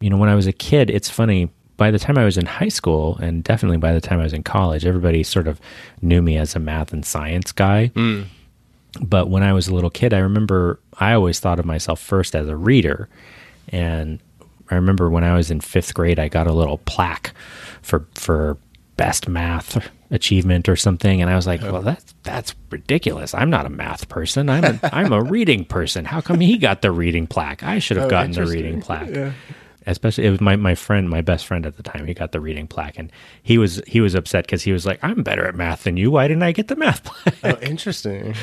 [0.00, 1.50] You know, when I was a kid, it's funny.
[1.76, 4.32] By the time I was in high school, and definitely by the time I was
[4.32, 5.60] in college, everybody sort of
[6.02, 7.88] knew me as a math and science guy.
[7.88, 8.22] Hmm.
[9.00, 12.34] But when I was a little kid, I remember I always thought of myself first
[12.34, 13.08] as a reader.
[13.68, 14.20] And
[14.70, 17.32] I remember when I was in fifth grade, I got a little plaque
[17.82, 18.58] for for
[18.96, 23.34] best math achievement or something, and I was like, "Well, that's that's ridiculous.
[23.34, 24.48] I'm not a math person.
[24.48, 26.04] I'm a, I'm a reading person.
[26.04, 27.62] How come he got the reading plaque?
[27.62, 29.32] I should have Oh, gotten the reading plaque." Yeah.
[29.86, 32.04] Especially, it was my, my friend, my best friend at the time.
[32.06, 33.10] He got the reading plaque, and
[33.42, 36.10] he was he was upset because he was like, "I'm better at math than you.
[36.10, 38.34] Why didn't I get the math plaque?" Oh, interesting.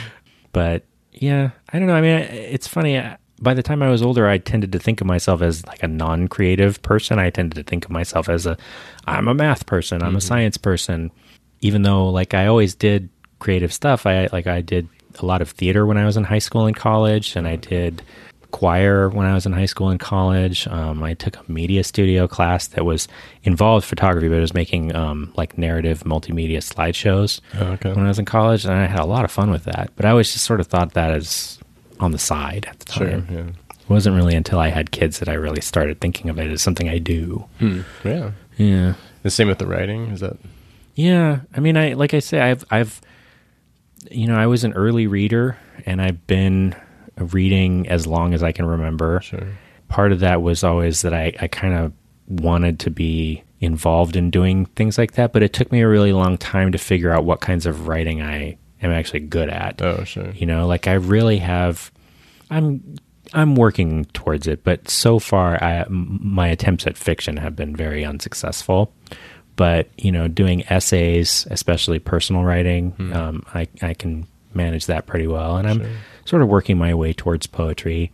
[0.52, 0.84] but
[1.18, 3.02] yeah i don't know i mean it's funny
[3.42, 5.88] by the time i was older i tended to think of myself as like a
[5.88, 8.58] non-creative person i tended to think of myself as a
[9.08, 11.12] i'm a math person i'm a science person
[11.62, 13.10] even though like i always did
[13.40, 14.88] creative stuff i like i did
[15.20, 18.02] a lot of theater when i was in high school and college and i did
[18.52, 22.26] choir when i was in high school and college um, i took a media studio
[22.28, 23.08] class that was
[23.44, 27.92] involved photography but it was making um, like narrative multimedia slideshows Oh, okay.
[27.92, 29.92] when I was in college, and I had a lot of fun with that.
[29.98, 31.60] But I always just sort of thought that as
[32.00, 33.10] on the side at the Sure.
[33.10, 33.28] time.
[33.32, 33.76] Yeah.
[33.80, 36.62] It wasn't really until I had kids that I really started thinking of it as
[36.62, 37.46] something I do.
[37.60, 38.32] Hmm, yeah.
[38.58, 38.94] Yeah,
[39.24, 40.08] The same with the writing.
[40.08, 40.38] Is that
[40.96, 41.40] yeah.
[41.56, 43.02] I mean, I like I say, I've I've
[44.12, 46.76] you know, I was an early reader, and I've been
[47.18, 49.20] reading as long as I can remember.
[49.22, 49.48] sure?
[49.88, 51.94] part of that was always that I, I kind of
[52.28, 56.12] wanted to be involved in doing things like that, but it took me a really
[56.12, 59.82] long time to figure out what kinds of writing I am actually good at.
[59.82, 60.32] Oh, sure.
[60.32, 61.92] You know, like I really have
[62.50, 62.96] I'm
[63.34, 68.06] I'm working towards it, but so far I my attempts at fiction have been very
[68.06, 68.94] unsuccessful.
[69.58, 75.28] But, you know, doing essays, especially personal writing, um, I I can manage that pretty
[75.28, 75.86] well and I'm
[76.24, 78.12] sort of working my way towards poetry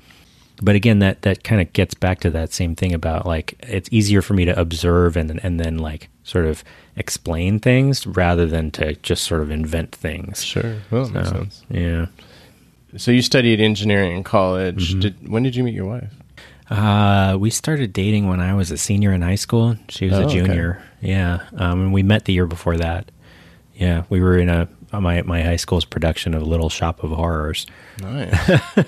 [0.61, 3.89] but again that that kind of gets back to that same thing about like it's
[3.91, 6.63] easier for me to observe and and then like sort of
[6.95, 10.75] explain things rather than to just sort of invent things Sure.
[10.91, 11.63] Well, that makes sense.
[11.69, 12.05] yeah
[12.97, 14.91] So you studied engineering in college.
[14.91, 14.99] Mm-hmm.
[14.99, 16.13] Did when did you meet your wife?
[16.69, 19.75] Uh, we started dating when I was a senior in high school.
[19.89, 20.35] She was Oh, a okay.
[20.39, 20.81] junior.
[21.01, 21.39] Yeah.
[21.57, 23.11] Um, and we met the year before that.
[23.75, 24.67] Yeah, we were in a
[24.99, 27.65] my my high school's production of Little Shop of Horrors.
[28.01, 28.31] Nice.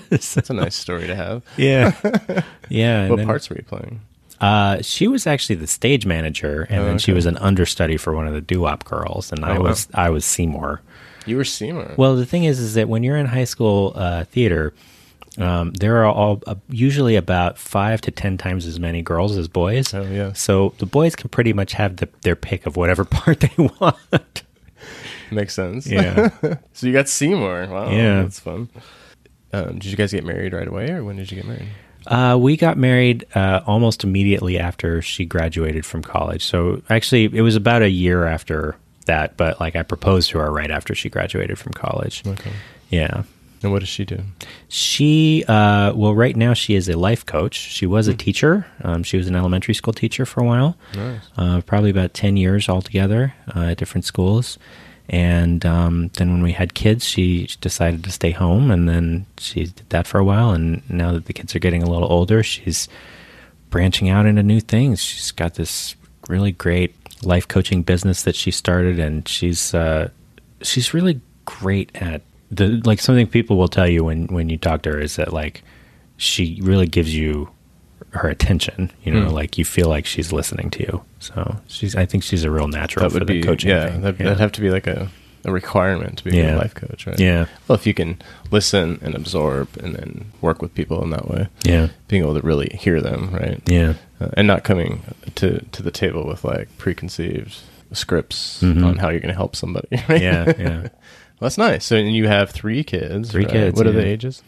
[0.34, 1.42] That's a nice story to have.
[1.56, 1.92] Yeah,
[2.68, 3.08] yeah.
[3.08, 4.00] What then- parts were you playing?
[4.40, 8.12] Uh, she was actually the stage manager, and Oh, then she was an understudy for
[8.14, 9.68] one of the doo wop girls, and I Oh, wow.
[9.68, 10.82] was I was Seymour.
[11.24, 11.94] You were Seymour.
[11.96, 14.74] Well, the thing is, is that when you're in high school uh, theater,
[15.38, 19.48] um, there are all uh, usually about five to ten times as many girls as
[19.48, 19.94] boys.
[19.94, 20.32] Oh, yeah.
[20.34, 24.42] So the boys can pretty much have the, their pick of whatever part they want.
[25.30, 25.86] Makes sense.
[25.86, 26.28] Yeah.
[26.72, 27.66] so you got Seymour.
[27.68, 27.90] Wow.
[27.90, 28.22] Yeah.
[28.22, 28.68] That's fun.
[29.52, 31.68] Um, did you guys get married right away, or when did you get married?
[32.06, 36.44] Uh, we got married uh, almost immediately after she graduated from college.
[36.44, 39.36] So actually, it was about a year after that.
[39.36, 42.22] But like, I proposed to her right after she graduated from college.
[42.26, 42.52] Okay.
[42.90, 43.22] Yeah.
[43.62, 44.20] And what does she do?
[44.68, 47.54] She, uh, well, right now she is a life coach.
[47.54, 48.66] She was a teacher.
[48.82, 51.20] Um, she was an elementary school teacher for a while, Nice.
[51.38, 54.58] uh, probably about 10 years altogether uh, at different schools.
[55.08, 58.70] And um, then when we had kids, she decided to stay home.
[58.70, 60.50] And then she did that for a while.
[60.50, 62.88] And now that the kids are getting a little older, she's
[63.70, 65.02] branching out into new things.
[65.02, 65.94] She's got this
[66.28, 68.98] really great life coaching business that she started.
[68.98, 70.08] And she's, uh,
[70.62, 74.82] she's really great at the like something people will tell you when when you talk
[74.82, 75.62] to her is that like
[76.16, 77.50] she really gives you
[78.10, 79.34] her attention you know Hmm.
[79.34, 82.68] like you feel like she's listening to you so she's i think she's a real
[82.68, 84.00] natural That for the be coaching yeah, thing.
[84.02, 84.24] That'd, yeah.
[84.26, 85.08] that'd have to be like a,
[85.44, 86.50] a requirement to be a Yeah.
[86.50, 87.18] good life coach, right?
[87.18, 88.20] yeah Well, if you can
[88.50, 92.46] listen and absorb and then work with people in that way, yeah being able to
[92.46, 93.60] really hear them, right?
[93.66, 95.02] yeah Uh, and not coming
[95.34, 97.56] to to the table with like preconceived
[97.92, 98.84] scripts Mhm.
[98.84, 99.88] on how you're going to help somebody.
[100.08, 100.22] Right?
[100.22, 100.80] yeah yeah
[101.40, 101.84] well, that's nice.
[101.84, 103.30] So and you have three kids.
[103.32, 103.52] Three right?
[103.52, 104.42] kids, What are the ages?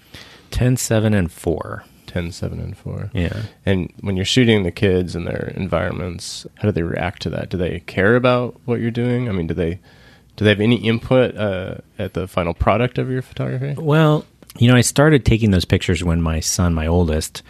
[0.53, 1.85] 10 7 and 4
[2.23, 3.11] 10, 7, and 4.
[3.15, 7.31] yeah And when you're shooting the kids and their environments, how do they react to
[7.31, 7.51] that?
[7.51, 9.29] Do they care about what you're doing?
[9.29, 9.81] I mean, do they
[10.37, 13.75] do they have any input uh, at the final product of your photography?
[13.81, 14.25] Well,
[14.59, 17.43] you know, I started taking those pictures when my son, my oldest,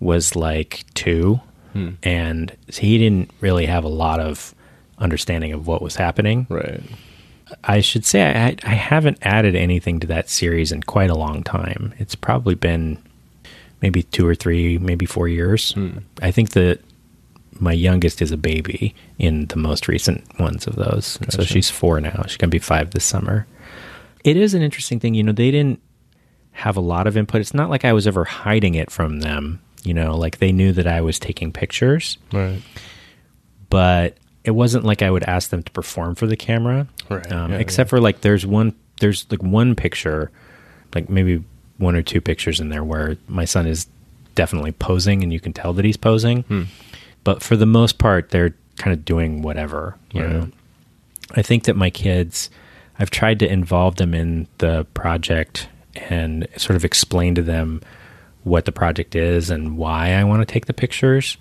[0.00, 1.40] was like two,
[1.72, 1.90] Hmm.
[2.04, 4.54] and he didn't really have a lot of
[4.98, 6.46] understanding of what was happening.
[6.48, 6.80] Right.
[7.64, 11.42] I should say I, I haven't added anything to that series in quite a long
[11.42, 11.92] time.
[11.98, 12.98] It's probably been
[13.82, 15.72] maybe two or three, maybe four years.
[15.72, 15.98] Hmm.
[16.22, 16.80] I think that
[17.60, 21.18] my youngest is a baby in the most recent ones of those.
[21.30, 22.24] So she's four now.
[22.26, 23.46] She's going to be five this summer.
[24.24, 25.14] It is an interesting thing.
[25.14, 25.80] You know, they didn't
[26.52, 27.40] have a lot of input.
[27.40, 29.60] It's not like I was ever hiding it from them.
[29.84, 32.62] You know, like they knew that I was taking pictures, Right.
[33.70, 36.86] but it wasn't like I would ask them to perform for the camera.
[37.10, 37.30] Right.
[37.30, 40.30] Um, Yeah, except for like there's one there's like one picture,
[40.94, 41.42] like maybe
[41.78, 43.86] one or two pictures in there where my son is
[44.34, 46.42] definitely posing and you can tell that he's posing.
[46.44, 46.62] Hmm.
[47.24, 50.30] But for the most part they're kind of doing whatever, you Right.
[50.32, 50.48] know.
[51.34, 52.50] I think that my kids
[52.98, 55.68] I've tried to involve them in the project
[56.10, 57.80] and sort of explain to them
[58.44, 61.36] what the project is and why I want to take the pictures.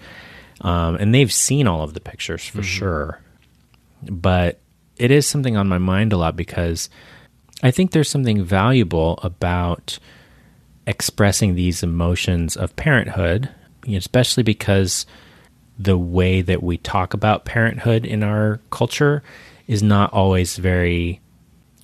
[0.61, 3.19] Um, and they've seen all of the pictures for sure.
[4.09, 4.59] But
[4.97, 6.89] it is something on my mind a lot because
[7.61, 9.99] I think there's something valuable about
[10.87, 13.49] expressing these emotions of parenthood,
[13.87, 15.05] especially because
[15.79, 19.23] the way that we talk about parenthood in our culture
[19.67, 21.19] is not always very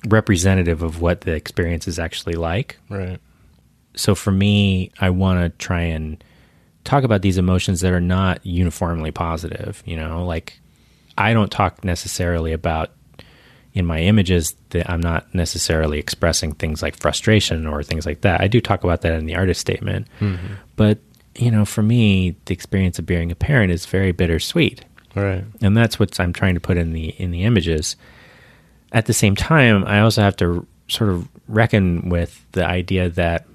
[0.06, 3.18] representative of what the experience is actually like Right.
[3.94, 6.22] so for me, I want to try and
[6.84, 9.82] talk about these emotions that are not uniformly positive.
[9.84, 10.60] You know, like
[11.18, 12.92] I don't talk necessarily about
[13.72, 18.40] in my images that I'm not necessarily expressing things like frustration or things like that.
[18.40, 20.54] I do talk about that in the artist statement, mm-hmm.
[20.76, 20.98] but
[21.36, 25.44] you know, for me, the experience of being a parent is very bittersweet Right.
[25.60, 27.96] and that's what I'm trying to put in the in the images.
[28.92, 33.46] At the same time, I also have to sort of reckon with the idea that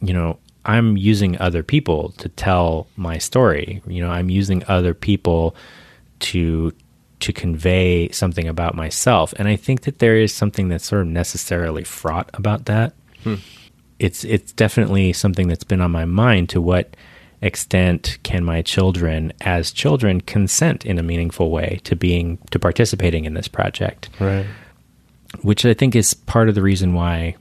[0.00, 3.82] you know I'm using other people to tell my story.
[3.86, 5.56] You know, I'm using other people
[6.20, 6.72] to
[7.20, 11.08] to convey something about myself, and I think that there is something that's sort of
[11.08, 12.94] necessarily fraught about that.
[13.24, 13.36] Hmm.
[13.98, 16.48] It's it's definitely something that's been on my mind.
[16.50, 16.96] To what
[17.42, 23.24] extent can my children, as children, consent in a meaningful way to being to participating
[23.24, 24.08] in this project?
[24.18, 24.46] Right.
[25.42, 27.36] which I think is part of the reason why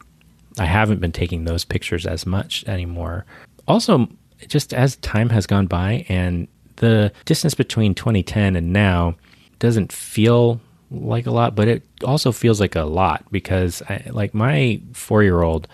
[0.59, 3.25] I haven't been taking those pictures as much anymore.
[3.67, 4.07] Also,
[4.47, 9.15] just as time has gone by and the distance between 2010 and now
[9.59, 10.59] doesn't feel
[10.91, 15.67] like a lot, but it also feels like a lot because I, like my 4-year-old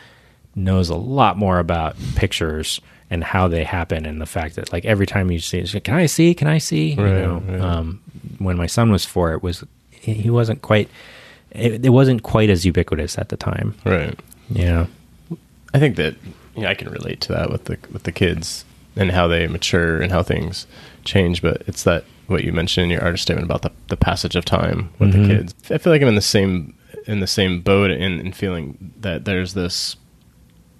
[0.55, 4.85] knows a lot more about pictures and how they happen and the fact that like
[4.85, 6.33] every time you see it, can I see?
[6.33, 6.89] Can I see?
[6.89, 7.61] you know, right.
[7.61, 8.01] um,
[8.39, 10.89] when my son was four, it was he he wasn't quite
[11.51, 13.75] it, it wasn't quite as ubiquitous at the time.
[13.85, 14.17] Right.
[14.49, 14.87] Yeah.
[15.73, 16.15] I think that
[16.55, 18.65] yeah, I can relate to that with the with the kids
[18.95, 20.67] and how they mature and how things
[21.03, 21.41] change.
[21.41, 24.45] But it's that what you mentioned in your artist statement about the, the passage of
[24.45, 25.27] time with Mhm.
[25.27, 25.53] the kids.
[25.69, 26.73] I feel like I'm in the same
[27.07, 29.95] in the same boat in, in feeling that there's this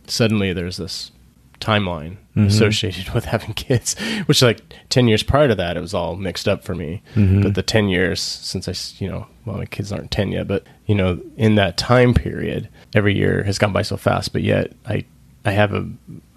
[0.08, 1.12] suddenly there's this
[1.60, 2.48] timeline Mhm.
[2.48, 6.48] associated with having kids, which like ten years prior to that it was all mixed
[6.48, 7.02] up for me.
[7.16, 7.44] Mhm.
[7.44, 8.74] But the ten years since I,
[9.04, 12.68] you know well my kids aren't ten yet, but you know in that time period
[12.94, 14.34] every year has gone by so fast.
[14.34, 15.06] But yet I
[15.46, 15.88] I have a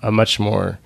[0.03, 0.79] a much more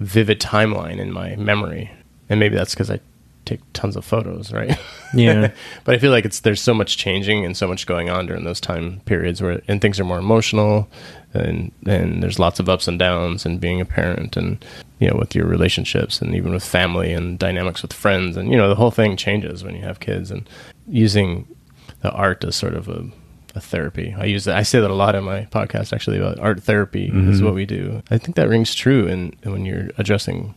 [0.00, 1.90] vivid timeline in my memory,
[2.28, 3.00] and maybe that's because I
[3.44, 4.78] take tons of photos, right?
[5.14, 5.52] Yeah.
[5.84, 8.42] but I feel like it's there's so much changing and so much going on during
[8.42, 10.88] those time periods where and things are more emotional,
[11.32, 14.64] and and there's lots of ups and downs and being a parent and
[14.98, 18.56] you know with your relationships and even with family and dynamics with friends and you
[18.56, 20.48] know the whole thing changes when you have kids and
[20.88, 21.46] using
[22.00, 23.04] the art as sort of a
[23.56, 24.12] a therapy.
[24.18, 24.56] I use that.
[24.56, 27.44] I say that a lot in my podcast actually about art therapy is Mhm.
[27.44, 28.02] what we do.
[28.10, 30.56] I think that rings true in when you're addressing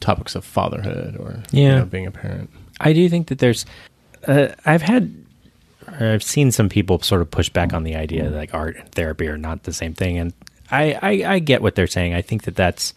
[0.00, 2.50] topics of fatherhood or you know, being a parent.
[2.80, 3.66] I do think that there's.
[4.26, 5.14] Uh, I've had,
[5.86, 8.90] I've seen some people sort of push back on the idea that like art and
[8.92, 10.32] therapy are not the same thing, and
[10.70, 12.14] I, I, I get what they're saying.
[12.14, 12.94] I think that that's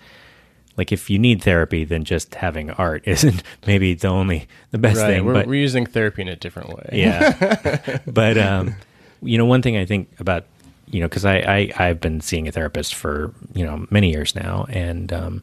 [0.77, 4.99] like if you need therapy, then just having art isn't maybe the only the best
[4.99, 5.07] right.
[5.07, 5.25] thing.
[5.25, 6.89] We're, but we're using therapy in a different way.
[6.93, 8.75] yeah, but um,
[9.21, 10.45] you know, one thing I think about
[10.87, 14.35] you know because I, I I've been seeing a therapist for you know many years
[14.35, 15.41] now, and um,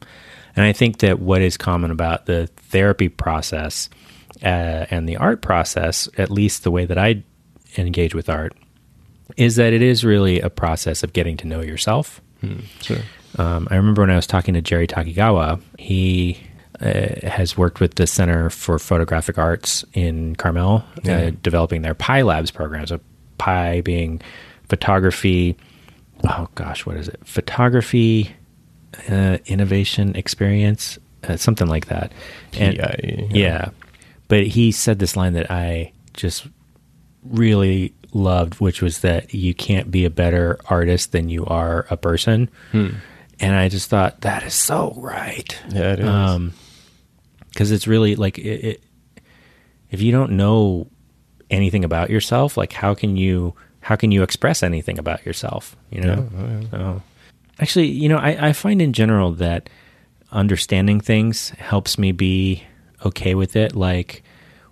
[0.59, 3.89] and I think that what is common about the therapy process
[4.43, 7.23] uh, and the art process, at least the way that I
[7.77, 8.53] engage with art,
[9.37, 12.19] is that it is really a process of getting to know yourself.
[12.41, 12.97] Hmm, sure.
[13.37, 16.37] Um, I remember when I was talking to Jerry Takigawa, he
[16.81, 21.17] uh, has worked with the Center for Photographic Arts in Carmel, Yeah.
[21.17, 22.85] uh, developing their Pi Labs program.
[22.87, 22.99] So,
[23.37, 24.19] Pi being
[24.67, 25.55] photography,
[26.27, 27.19] oh gosh, what is it?
[27.23, 28.35] Photography,
[29.09, 32.11] uh, innovation, experience, uh, something like that.
[32.57, 33.69] And- PI, yeah.
[34.27, 36.47] But he said this line that I just
[37.23, 41.97] really loved, which was that you can't be a better artist than you are a
[41.97, 42.49] person.
[42.71, 42.89] Hmm.
[43.39, 45.59] And I just thought that is so right.
[45.69, 46.07] Yeah, it is.
[46.07, 46.53] Um,
[47.49, 48.83] because it's really like it, it,
[49.89, 50.87] if you don't know
[51.49, 55.75] anything about yourself, like how can you how can you express anything about yourself?
[55.89, 56.29] You know.
[56.31, 56.69] Yeah, oh, yeah.
[56.69, 57.01] So,
[57.59, 59.69] actually, you know, I, I find in general that
[60.31, 62.63] understanding things helps me be
[63.05, 63.75] okay with it.
[63.75, 64.23] Like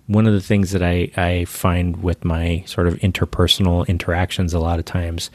[0.06, 4.58] one of the things that I, I find with my sort of interpersonal interactions a
[4.58, 5.30] lot of times,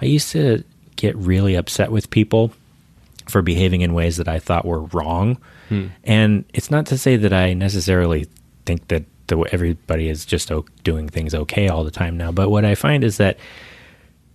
[0.00, 0.64] I used to
[0.96, 2.52] get really upset with people
[3.28, 5.38] for behaving in ways that I thought were wrong.
[5.68, 5.88] Hmm.
[6.04, 8.26] And it's not to say that I necessarily
[8.64, 12.32] think that the, everybody is just o- doing things okay all the time now.
[12.32, 13.38] But what I find is that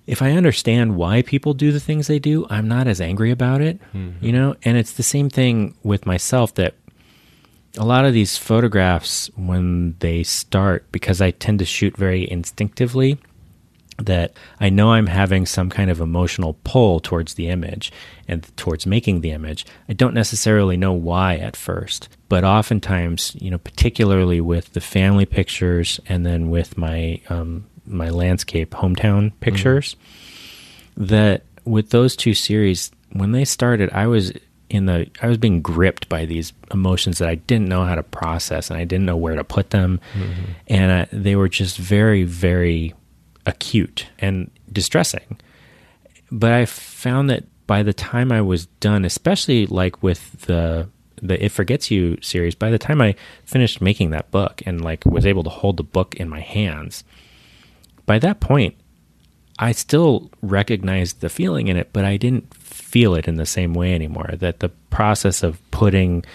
[0.05, 3.61] if I understand why people do the things they do, I'm not as angry about
[3.61, 3.79] it,
[4.21, 4.55] you know?
[4.63, 6.75] And it's the same thing with myself that
[7.77, 13.17] a lot of these photographs, when they start, because I tend to shoot very instinctively,
[13.97, 17.91] that I know I'm having some kind of emotional pull towards the image
[18.27, 19.65] and towards making the image.
[19.87, 25.25] I don't necessarily know why at first, but oftentimes, you know, particularly with the family
[25.25, 29.95] pictures and then with my um, my landscape hometown pictures,
[30.97, 34.33] that with those two series, when they started, I was
[34.69, 38.03] in the I was being gripped by these emotions that I didn't know how to
[38.03, 40.51] process and I didn't know where to put them, mm-hmm.
[40.67, 42.93] and I, they were just very very
[43.45, 45.39] acute and distressing.
[46.31, 50.89] But I found that by the time I was done, especially like with the
[51.21, 53.15] the It Forgets You series, by the time I
[53.45, 57.03] finished making that book and like was able to hold the book in my hands,
[58.05, 58.75] by that point,
[59.59, 63.73] I still recognized the feeling in it, but I didn't feel it in the same
[63.73, 64.31] way anymore.
[64.33, 66.25] That the process of putting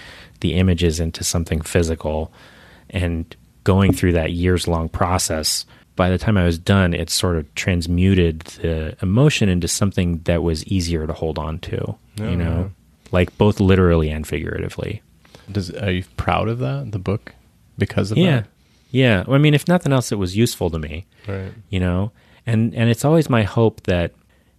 [0.41, 2.33] the images into something physical
[2.91, 5.67] and going through that years long process,
[5.97, 10.43] by the time I was done, it sort of transmuted the emotion into something that
[10.43, 12.69] was easier to hold on to, Yeah, you oh, know, yeah.
[13.11, 15.03] like both literally and figuratively.
[15.51, 17.35] Does are you proud of that the book
[17.79, 18.45] because of Yeah.
[18.91, 19.25] Yeah.
[19.29, 21.07] I mean, if nothing else, it was useful to me.
[21.27, 21.53] Right.
[21.69, 22.11] you know
[22.47, 24.13] and and it's always my hope that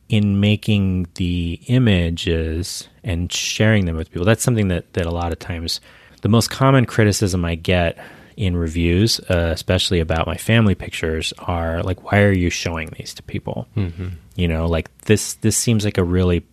[0.07, 5.31] in making the images and sharing them with people that's something that that a lot
[5.31, 5.81] of times
[6.21, 7.97] the most common criticism i get
[8.37, 13.13] in reviews uh, especially about my family pictures are like why are you showing these
[13.15, 14.09] to people Mm-hmm.
[14.35, 16.45] you know like this this seems like a really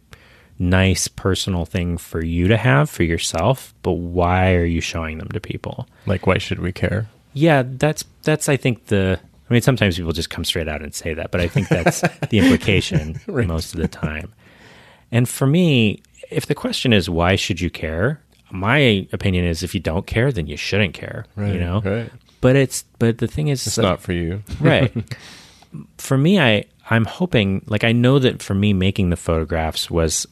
[0.59, 5.29] nice personal thing for you to have for yourself, but why are you showing them
[5.29, 5.87] to people?
[6.07, 7.11] Like, why should we care?
[7.39, 10.95] Yeah, that's that's I think the I mean sometimes people just come straight out and
[10.95, 13.47] say that, but I think that's the implication Right.
[13.47, 14.33] most of the time.
[15.13, 18.23] And for me, if the question is why should you care?
[18.51, 21.27] My opinion is if you don't care, then you shouldn't care.
[21.37, 21.83] Right, you know?
[21.85, 22.11] right.
[22.41, 24.43] But it's but the thing is It's not for you.
[24.61, 24.93] right.
[25.99, 30.27] for me, I I'm hoping like I know that for me making the photographs was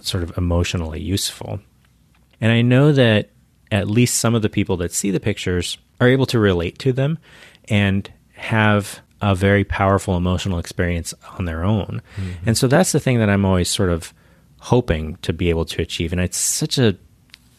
[0.00, 1.60] sort of emotionally useful,
[2.40, 3.30] and I know that
[3.72, 6.92] at least some of the people that see the pictures are able to relate to
[6.92, 7.18] them
[7.68, 12.02] and have a very powerful emotional experience on their own.
[12.16, 12.48] Mm-hmm.
[12.48, 14.12] And so that's the thing that I'm always sort of
[14.58, 16.12] hoping to be able to achieve.
[16.12, 16.96] And it's such a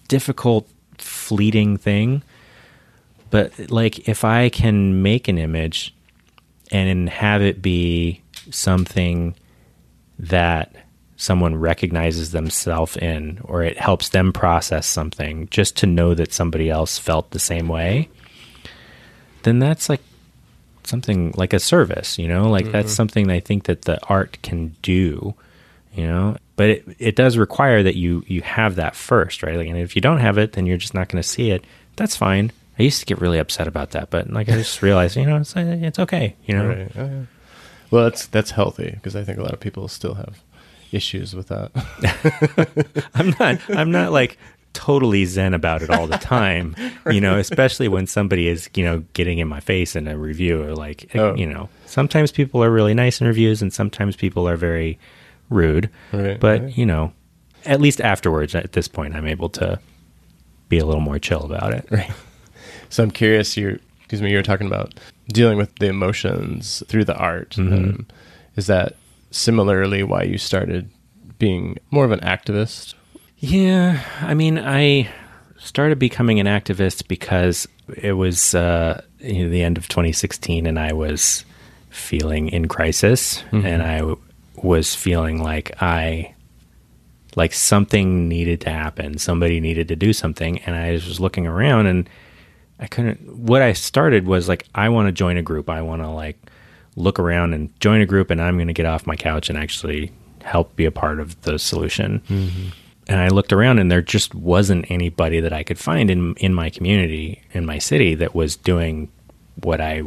[0.07, 2.21] difficult, fleeting thing.
[3.29, 5.93] But like if I can make an image
[6.71, 8.21] and have it be
[8.51, 9.35] something
[10.19, 10.75] that
[11.17, 16.69] someone recognizes themselves in or it helps them process something just to know that somebody
[16.69, 18.07] else felt the same way
[19.47, 20.01] then that's like
[20.83, 22.95] something like a service you know like that's mm-hmm.
[22.95, 25.33] something i think that the art can do
[25.93, 29.67] you know but it, it does require that you you have that first right like
[29.67, 31.63] and if you don't have it then you're just not going to see it
[31.97, 35.17] that's fine i used to get really upset about that but like i just realized
[35.17, 36.91] you know it's uh, it's okay you know Right.
[36.95, 37.23] Oh, yeah.
[37.91, 40.41] Well, that's that's healthy because I think a lot of people still have
[40.91, 41.71] issues with that.
[43.13, 44.37] I'm not I'm not like
[44.74, 46.76] totally zen about it all the time,
[47.11, 50.61] you know, especially when somebody is, you know, getting in my face in a review
[50.63, 51.34] or like Oh.
[51.36, 54.99] you know, sometimes people are really nice in reviews and sometimes people are very
[55.49, 55.89] rude.
[56.13, 56.78] Right, But, right.
[56.78, 57.11] you know,
[57.65, 59.80] at least afterwards at this point I'm able to
[60.70, 61.88] be a little more chill about it.
[61.89, 62.11] Right.
[62.89, 63.57] So I'm curious.
[63.57, 64.32] You're, excuse me.
[64.32, 64.93] You were talking about
[65.30, 67.51] dealing with the emotions through the art.
[67.51, 67.74] Mm-hmm.
[67.74, 68.07] Um,
[68.55, 68.95] is that
[69.32, 70.89] similarly why you started
[71.39, 72.93] being more of an activist?
[73.39, 75.09] Yeah, I mean, I
[75.57, 80.79] started becoming an activist because it was uh, you know, the end of 2016, and
[80.79, 81.45] I was
[81.89, 84.19] feeling in crisis, and I w-
[84.55, 86.33] was feeling like I
[87.35, 89.19] like something needed to happen.
[89.19, 92.09] Somebody needed to do something, and I was just looking around, and
[92.79, 93.35] I couldn't.
[93.35, 95.69] What I started was like, I want to join a group.
[95.69, 96.38] I want to like
[96.95, 99.57] look around and join a group, and I'm going to get off my couch and
[99.59, 100.11] actually
[100.43, 102.21] help be a part of the solution
[103.10, 106.53] and I looked around and there just wasn't anybody that I could find in in
[106.53, 109.10] my community in my city that was doing
[109.64, 110.03] what I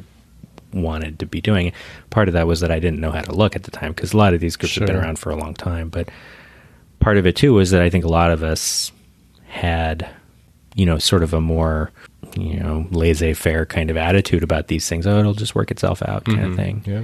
[0.72, 1.72] wanted to be doing.
[2.10, 4.12] Part of that was that I didn't know how to look at the time because
[4.12, 6.08] a lot of these groups have been around for a long time, but
[7.00, 8.92] part of it too was that I think a lot of us
[9.46, 10.08] had
[10.74, 11.90] you know sort of a more
[12.36, 15.06] you know laissez-faire kind of attitude about these things.
[15.06, 16.56] Oh, it'll just work itself out kind of mm-hmm.
[16.56, 17.02] thing Yeah.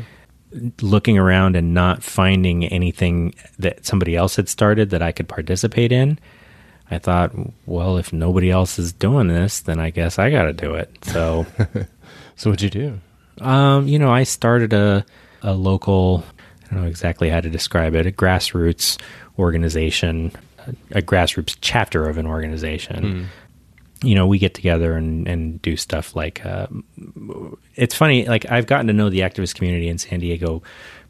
[0.80, 5.92] Looking around and not finding anything that somebody else had started that I could participate
[5.92, 6.18] in,
[6.90, 7.32] I thought,
[7.66, 10.90] well, if nobody else is doing this, then I guess I got to do it.
[11.02, 11.46] So,
[12.36, 13.00] So what'd you do?
[13.44, 15.04] um, you know, I started a
[15.42, 16.24] a local,
[16.70, 19.00] I don't know exactly how to describe it, a grassroots
[19.38, 20.32] organization,
[20.92, 23.28] a, a grassroots chapter of an organization.
[24.02, 26.66] You know, we get together and, and do stuff like uh,
[27.74, 30.62] it's funny like i've gotten to know the activist community in san diego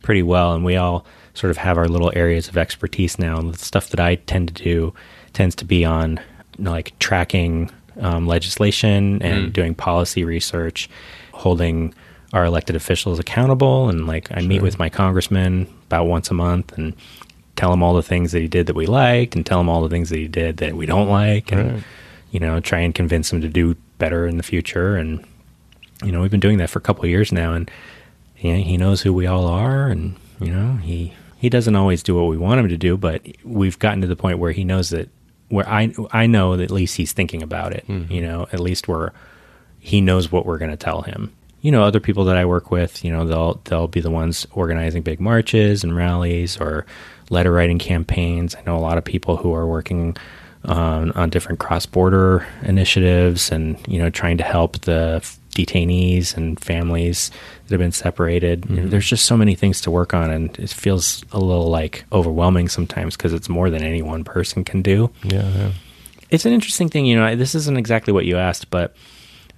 [0.02, 3.52] pretty well and we all sort of have our little areas of expertise now and
[3.52, 4.94] the stuff that i tend to do
[5.32, 6.20] tends to be on
[6.58, 7.70] you know, like tracking
[8.00, 10.88] um, legislation and doing policy research
[11.32, 11.92] holding
[12.32, 16.72] our elected officials accountable and like i meet with my congressman about once a month
[16.78, 16.94] and
[17.56, 19.82] tell him all the things that he did that we liked and tell him all
[19.82, 21.82] the things that he did that we don't like and Right.
[22.36, 24.96] You know try and convince him to do better in the future.
[24.96, 25.24] And
[26.04, 27.70] you know we've been doing that for a couple of years now and
[28.38, 32.14] yeah, he knows who we all are and you know he he doesn't always do
[32.14, 34.90] what we want him to do but we've gotten to the point where he knows
[34.90, 35.08] that
[35.48, 38.12] where i i know that at least he's thinking about it mm-hmm.
[38.12, 39.14] you know at least where
[39.78, 41.32] he knows what we're going to tell him.
[41.62, 44.46] You know other people that i work with you know they'll they'll be the ones
[44.52, 46.86] organizing big marches and rallies or
[47.30, 48.54] letter writing campaigns.
[48.54, 50.16] I know a lot of people who are working
[50.66, 56.60] on, on different cross-border initiatives and you know trying to help the f- detainees and
[56.60, 57.30] families
[57.64, 58.90] that have been separated You know, mm-hmm.
[58.90, 62.68] there's just so many things to work on and it feels a little like overwhelming
[62.68, 65.48] sometimes because it's more than any one person can do Yeah.
[65.48, 65.70] yeah.
[66.30, 68.94] it's an interesting thing you know this isn't exactly what you asked but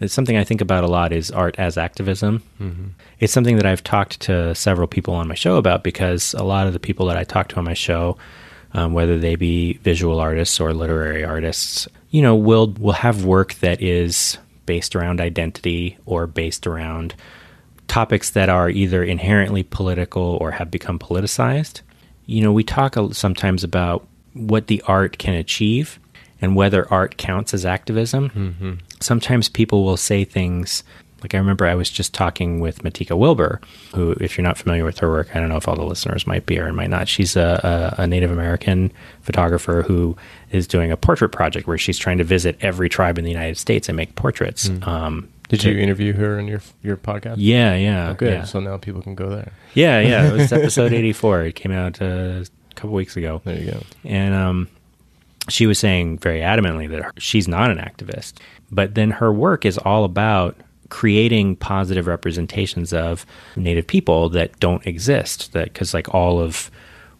[0.00, 2.88] it's something i think about a lot is art as activism mm-hmm.
[3.18, 6.66] it's something that i've talked to several people on my show about because a lot
[6.68, 8.16] of the people that i talk to on my show
[8.74, 13.54] um, whether they be visual artists or literary artists you know will will have work
[13.54, 17.14] that is based around identity or based around
[17.88, 21.80] topics that are either inherently political or have become politicized.
[22.26, 25.98] You know, we talk sometimes about what the art can achieve
[26.40, 28.28] and whether art counts as activism.
[28.28, 28.72] Mm-hmm.
[29.00, 30.84] Sometimes people will say things
[31.22, 33.60] like I remember I was just talking with Matika Wilbur,
[33.94, 36.26] who, if you're not familiar with her work, I don't know if all the listeners
[36.26, 37.08] might be or might not.
[37.08, 38.92] She's a, a, a Native American
[39.22, 40.16] photographer who
[40.52, 43.58] is doing a portrait project where she's trying to visit every tribe in the United
[43.58, 44.68] States and make portraits.
[44.68, 44.86] Mm.
[44.86, 47.34] Um, Did to- you interview her in your your podcast?
[47.38, 48.10] Yeah, yeah.
[48.10, 48.32] Oh, good.
[48.32, 49.52] Yeah, So now people can go there.
[49.74, 50.00] yeah.
[50.00, 50.28] yeah.
[50.28, 51.42] It was episode 84.
[51.42, 53.40] It came out uh, a couple weeks ago.
[53.44, 53.82] There you go.
[54.04, 54.68] And um,
[55.48, 58.34] she was saying very adamantly that her- she's not an activist.
[58.70, 60.56] But then her work is all about
[60.88, 63.26] creating positive representations of
[63.56, 65.52] Native people that don't exist.
[65.52, 66.70] That because like all of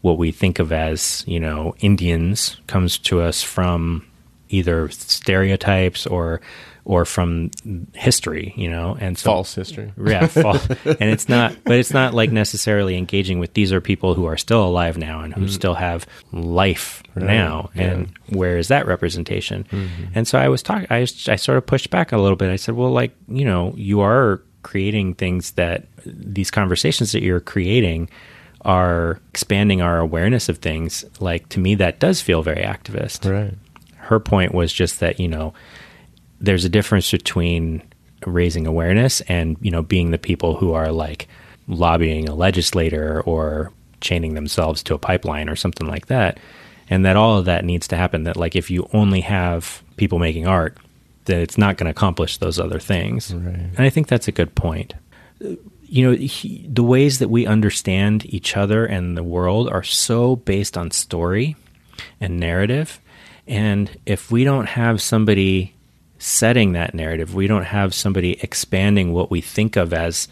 [0.01, 4.05] what we think of as you know Indians comes to us from
[4.49, 6.41] either stereotypes or
[6.89, 7.51] or from
[7.95, 9.93] history, you know, and so False history.
[10.03, 10.57] yeah, fall.
[10.87, 14.39] and it's not, but it's not like necessarily engaging with these are people who are
[14.39, 15.51] still alive now and who mm.
[15.51, 17.83] still have life Right, now, yeah.
[17.83, 19.65] and where is that representation?
[19.65, 20.05] Mm-hmm.
[20.15, 22.51] And so I was talking, I, I sort of pushed back a little bit.
[22.51, 27.39] I said, well, like you know, you are creating things that these conversations that you're
[27.39, 28.09] creating
[28.63, 31.05] are expanding our awareness of things.
[31.21, 33.53] Like to me, that does feel very activist Right.
[33.97, 35.53] her point was just that you know
[36.41, 37.83] there's a difference between
[38.27, 41.29] raising awareness and you know being the people who are like
[41.69, 46.39] lobbying a legislator or chaining themselves to a pipeline or something like that.
[46.91, 50.19] And that all of that needs to happen that like if you only have people
[50.19, 50.79] making art
[51.27, 53.35] that it's not going to accomplish those other things.
[53.35, 53.55] Right.
[53.55, 54.95] and i think that's a good point.
[55.83, 60.37] You know he, the ways that we understand each other and the world are so
[60.37, 61.57] based on story
[62.21, 63.01] and narrative.
[63.47, 65.75] And if we don't have somebody
[66.19, 67.35] setting that narrative.
[67.35, 70.29] We don't have somebody expanding what we think of as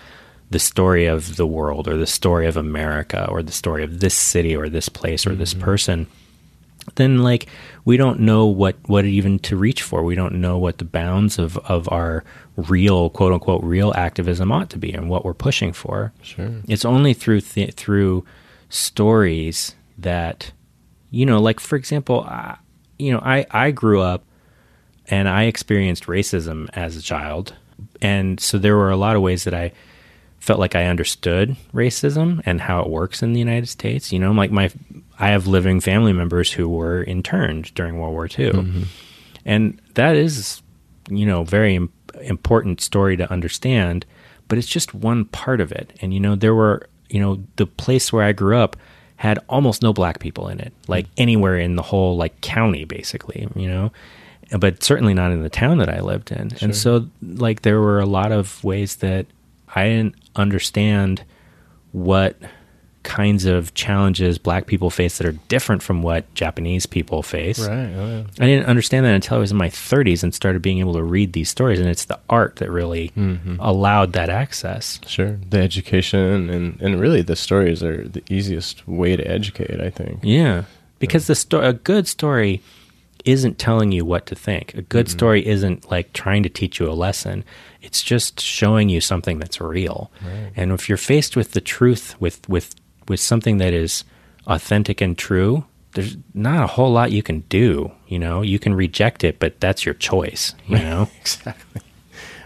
[0.51, 4.15] the story of the world or the story of america or the story of this
[4.15, 5.65] city or this place or this mm-hmm.
[5.65, 6.07] person.
[6.95, 7.47] Then like
[7.85, 10.05] we don't know what what even to reach for.
[10.05, 12.23] We don't know what the bounds of of our
[12.57, 16.13] real quote unquote real activism ought to be and what we're pushing for.
[16.23, 16.63] Sure.
[16.69, 18.25] it's only through th- through
[18.69, 20.53] stories that
[21.11, 22.57] you know like for example I,
[22.99, 24.25] you know i i grew up
[25.09, 27.55] and i experienced racism as a child.
[28.01, 29.73] And so there were a lot of ways that i
[30.39, 34.13] felt like i understood racism and how it works in the united states.
[34.13, 34.71] You know like my
[35.19, 38.83] i have living family members who were interned during world war ii mm-hmm.
[39.45, 40.63] and that is
[41.09, 41.89] you know very
[42.23, 44.07] important story to understand
[44.49, 45.93] but it's just one part of it.
[46.01, 48.77] And you know there were you know the place where i grew up
[49.17, 51.13] had almost no black people in it like mm.
[51.19, 53.91] anywhere in the whole like county basically you know
[54.59, 58.01] but certainly not in the town that i lived in and so like there were
[58.01, 59.27] a lot of ways that
[59.75, 61.23] i didn't understand
[61.93, 62.37] what
[63.03, 67.93] kinds of challenges black people face that are different from what japanese people face Right.
[67.95, 68.45] Oh, yeah.
[68.45, 71.03] I didn't understand that until I was in my 30s and started being able to
[71.03, 71.81] read these stories.
[71.81, 73.57] And it's the art that really mm-hmm.
[73.61, 75.01] allowed that access.
[75.07, 75.39] Sure.
[75.49, 80.21] The education and, and really the stories are the easiest way to educate, I think.
[80.23, 80.65] Yeah.
[80.99, 82.63] Because the sto- a good story
[83.27, 84.75] isn't telling you what to think.
[84.75, 85.19] A good mm-hmm.
[85.19, 87.45] story isn't like trying to teach you a lesson.
[87.83, 90.11] It's just showing you something that's real.
[90.57, 92.75] And if you're faced with the truth, with, with,
[93.09, 94.05] with something that is
[94.47, 95.65] authentic and true,
[95.97, 97.91] there's not a whole lot you can do.
[98.07, 100.55] You know, you can reject it, but that's your choice.
[100.67, 101.83] You know, exactly.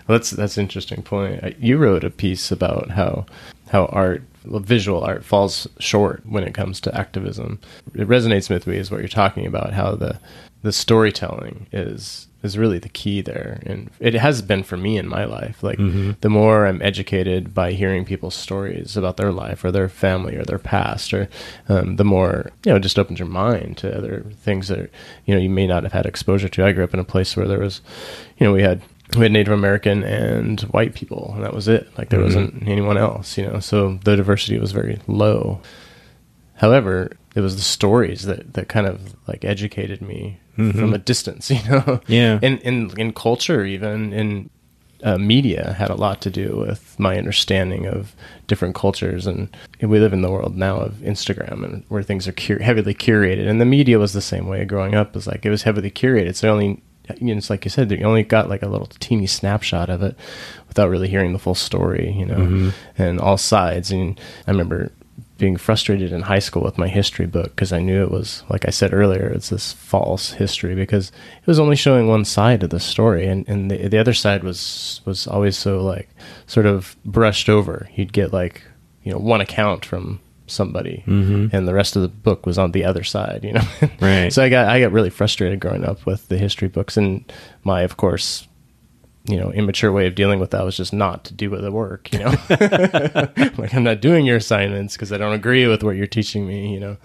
[0.06, 1.58] Well, that's that's an interesting point.
[1.58, 3.26] You wrote a piece about how
[3.68, 7.60] how art, visual art, falls short when it comes to activism.
[7.94, 9.72] It resonates with me is what you're talking about.
[9.72, 10.18] How the
[10.62, 15.06] the storytelling is is really the key there, and it has been for me in
[15.06, 15.62] my life.
[15.62, 15.78] Like
[16.22, 20.44] the more I'm educated by hearing people's stories about their life or their family or
[20.44, 21.28] their past, or
[21.68, 24.90] um, the more you know, it just opens your mind to other things that are,
[25.26, 26.64] you know you may not have had exposure to.
[26.64, 27.82] I grew up in a place where there was,
[28.38, 28.80] you know, we had
[29.16, 31.88] we had Native American and white people, and that was it.
[31.98, 33.60] Like there wasn't anyone else, you know.
[33.60, 35.60] So the diversity was very low.
[36.54, 41.50] However, it was the stories that, that kind of like educated me from a distance,
[41.50, 42.00] you know.
[42.06, 42.38] Yeah.
[42.42, 44.50] In in in culture, even in
[45.02, 48.14] uh, media, had a lot to do with my understanding of
[48.46, 49.48] different cultures, and
[49.80, 53.48] we live in the world now of Instagram, and where things are cur- heavily curated,
[53.48, 54.64] and the media was the same way.
[54.64, 56.82] Growing up, was like it was heavily curated, so only.
[57.18, 60.00] You know, it's like you said, you only got like a little teeny snapshot of
[60.00, 60.16] it
[60.68, 63.90] without really hearing the full story, you know, and all sides.
[63.90, 64.92] And I remember
[65.40, 68.68] being frustrated in high school with my history book because I knew it was, like
[68.68, 72.70] I said earlier, it's this false history because it was only showing one side of
[72.70, 76.08] the story, and, and the the other side was was always so like
[76.46, 77.88] sort of brushed over.
[77.96, 78.62] You'd get like
[79.02, 81.52] you know one account from somebody, Mhm.
[81.52, 83.40] and the rest of the book was on the other side.
[83.44, 83.66] You know,
[84.00, 84.32] Right.
[84.32, 87.24] so I got I got really frustrated growing up with the history books, and
[87.64, 88.46] my of course.
[89.24, 92.12] You know, immature way of dealing with that was just not to do the work.
[92.12, 92.34] You know,
[93.58, 96.72] like I'm not doing your assignments because I don't agree with what you're teaching me.
[96.72, 96.96] You know,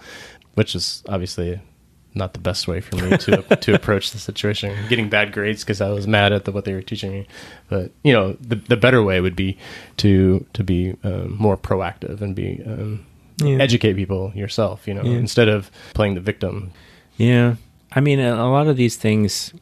[0.54, 1.60] which is obviously
[2.14, 4.74] not the best way for me to to approach the situation.
[4.88, 7.26] Getting bad grades because I was mad at the, what they were teaching me.
[7.68, 9.58] But you know, the the better way would be
[9.98, 13.04] to to be um, more proactive and be um,
[13.42, 13.58] Yeah.
[13.58, 14.88] educate people yourself.
[14.88, 15.18] You know, Yeah.
[15.18, 16.72] instead of playing the victim.
[17.18, 17.56] Yeah,
[17.92, 19.52] I mean, a a lot of these things,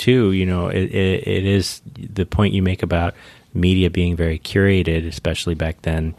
[0.00, 0.32] too.
[0.32, 3.14] You know, it, it, it is the point you make about
[3.54, 6.14] media being very curated, especially back then,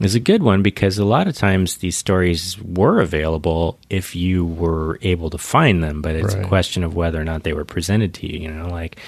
[0.00, 4.44] is a good one because a lot of times these stories were available if you
[4.44, 6.44] were able to find them, but it's Right.
[6.44, 8.40] a question of whether or not they were presented to you.
[8.40, 8.98] You know, like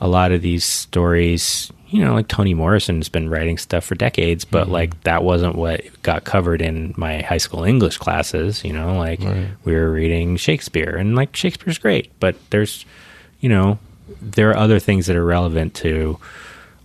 [0.00, 1.70] a lot of these stories.
[1.92, 4.72] You know, like Toni Morrison's been writing stuff for decades, but mm-hmm.
[4.72, 8.62] like that wasn't what got covered in my high school English classes.
[8.64, 9.48] You know, like Right.
[9.64, 12.86] we were reading Shakespeare, and like Shakespeare's great, but there's,
[13.40, 13.78] you know,
[14.20, 16.18] there are other things that are relevant to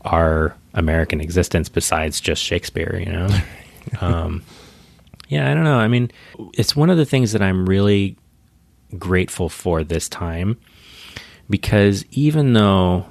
[0.01, 2.97] our American existence besides just Shakespeare.
[2.99, 3.39] You know,
[4.01, 4.43] um,
[5.27, 5.77] yeah, I don't know.
[5.77, 6.11] I mean,
[6.53, 8.17] it's one of the things that I'm really
[8.97, 10.57] grateful for this time
[11.49, 13.05] because even though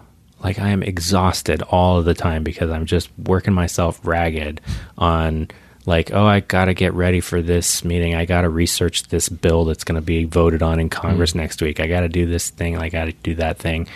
[0.44, 4.60] like I am exhausted all of the time because I'm just working myself ragged
[4.98, 5.48] on
[5.86, 9.28] like oh I got to get ready for this meeting I got to research this
[9.28, 11.36] bill that's going to be voted on in Congress mm.
[11.36, 13.86] next week I got to do this thing I got to do that thing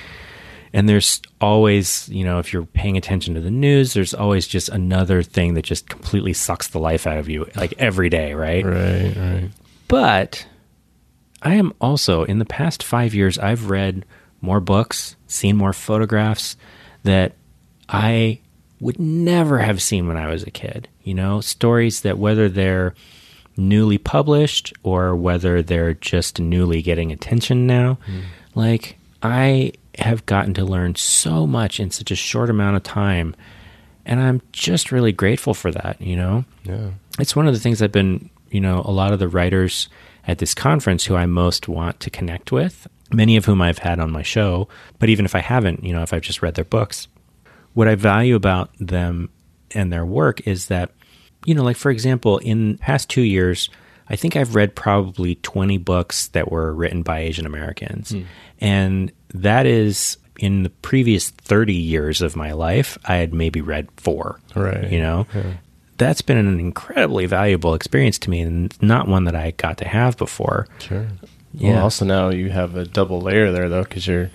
[0.73, 4.69] and there's always you know if you're paying attention to the news there's always just
[4.69, 8.65] another thing that just completely sucks the life out of you like every day right
[8.65, 9.17] Right.
[9.17, 9.51] Right.
[9.89, 10.47] but
[11.43, 14.05] I am also, in the past five years, I've read
[14.41, 16.57] more books, seen more photographs
[17.05, 17.35] that
[17.89, 18.41] I
[18.81, 20.89] would never have seen when I was a kid.
[21.09, 22.95] You know, stories that whether they're
[23.57, 28.23] newly published or whether they're just newly getting attention now, mm.
[28.55, 33.35] like I have gotten to learn so much in such a short amount of time.
[34.07, 36.45] And I'm just really grateful for that, you know?
[36.65, 36.91] Yeah.
[37.19, 39.89] it's one of the things I've been, you know, a lot of the writers
[40.27, 43.99] at this conference who I most want to connect with, many of whom I've had
[43.99, 46.65] on my show, but even if I haven't, you know, if I've just read their
[46.65, 47.09] books,
[47.75, 49.31] what I value about them
[49.73, 50.91] and their work is that,
[51.45, 53.71] you know, like for example, in past two years,
[54.09, 58.11] I think I've read probably 20 books that were written by Asian Americans.
[58.11, 58.23] Hmm.
[58.61, 63.89] And that is in the previous 30 years of my life, I had maybe read
[63.97, 64.41] four.
[64.55, 64.91] Right.
[64.91, 65.27] You know?
[65.35, 65.53] Yeah.
[65.99, 69.85] that's been an incredibly valuable experience to me and not one that I got to
[69.89, 70.69] have before.
[70.79, 71.09] Sure.
[71.53, 71.73] Yeah.
[71.75, 74.31] Well, also now you have a double layer there though, because you're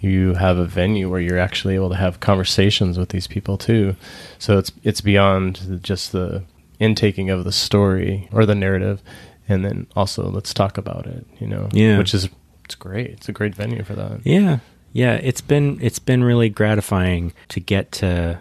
[0.00, 3.96] you have a venue where you're actually able to have conversations with these people too.
[4.38, 6.44] So it's it's beyond just the
[6.78, 9.02] intaking of the story or the narrative,
[9.48, 11.26] and then also let's talk about it.
[11.40, 11.98] You know, Yeah.
[11.98, 12.28] which is
[12.64, 13.10] it's great.
[13.10, 14.20] It's a great venue for that.
[14.24, 14.58] Yeah.
[14.92, 18.38] Yeah, it's been it's been really gratifying to get to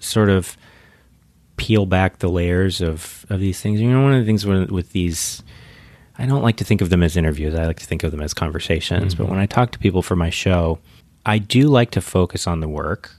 [0.00, 0.56] sort of
[1.56, 3.80] peel back the layers of of these things.
[3.80, 5.42] You know, one of the things with, with these
[6.18, 7.54] I don't like to think of them as interviews.
[7.54, 9.14] I like to think of them as conversations.
[9.14, 9.32] But mm-hmm.
[9.32, 10.78] when I talk to people for my show,
[11.26, 13.10] I do like to focus on the work.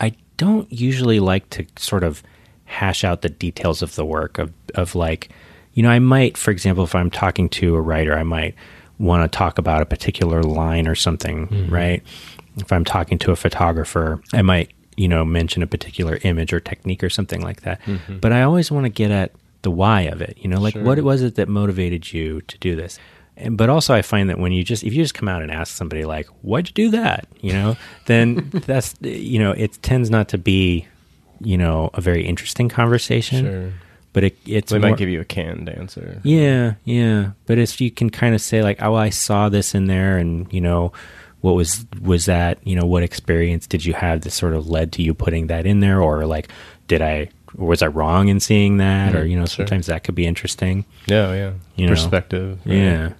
[0.00, 2.22] I don't usually like to sort of
[2.66, 5.30] hash out the details of the work of of like,
[5.74, 8.54] you know, I might, for example, if I'm talking to a writer, I might
[8.98, 11.72] want to talk about a particular line or something, mm-hmm.
[11.72, 12.02] right?
[12.56, 16.60] If I'm talking to a photographer, I might, you know, mention a particular image or
[16.60, 17.82] technique or something like that.
[17.82, 18.18] Mm-hmm.
[18.18, 19.32] But I always want to get at
[19.64, 22.76] the why of it, you know, like what was it that motivated you to do
[22.76, 22.98] this?
[23.36, 25.50] And, but also, I find that when you just if you just come out and
[25.50, 30.08] ask somebody like, "Why'd you do that?" you know, then that's you know, it tends
[30.08, 30.86] not to be
[31.40, 33.44] you know a very interesting conversation.
[33.44, 33.72] Sure.
[34.12, 36.20] But it, it's They more- might give you a canned answer.
[36.22, 37.32] yeah, yeah.
[37.46, 40.46] But if you can kind of say like, "Oh, I saw this in there," and
[40.52, 40.92] you know,
[41.40, 42.64] what was was that?
[42.64, 45.66] You know, what experience did you have that sort of led to you putting that
[45.66, 46.48] in there, or like,
[46.86, 49.14] did I or was I wrong in seeing that?
[49.14, 49.66] or you know, sure.
[49.66, 50.84] sometimes that could be interesting.
[51.06, 51.52] Yeah, yeah.
[51.76, 51.92] You know.
[51.92, 52.58] Perspective.
[52.64, 52.74] right.
[52.74, 53.12] Yeah,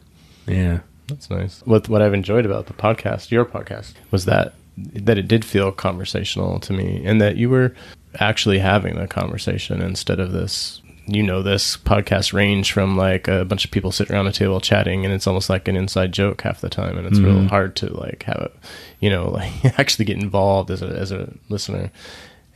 [0.46, 1.62] yeah, That's nice.
[1.64, 5.72] What what I've enjoyed about the podcast, your podcast, was that that it did feel
[5.72, 7.74] conversational to me, and that you were
[8.18, 10.80] actually having the conversation instead of this.
[11.06, 14.58] You know, this podcast range from like a bunch of people sitting around a table
[14.58, 17.48] chatting, and it's almost like an inside joke half the time, and it's real mm-hmm.
[17.48, 18.56] hard to like have it,
[19.00, 21.90] you know, like actually get involved as a as a listener.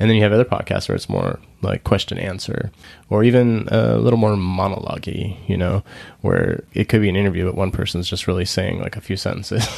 [0.00, 2.70] And then you have other podcasts where it's more like question answer
[3.10, 5.82] or even a little more monologue you know,
[6.20, 9.16] where it could be an interview, but one person's just really saying like a few
[9.16, 9.68] sentences.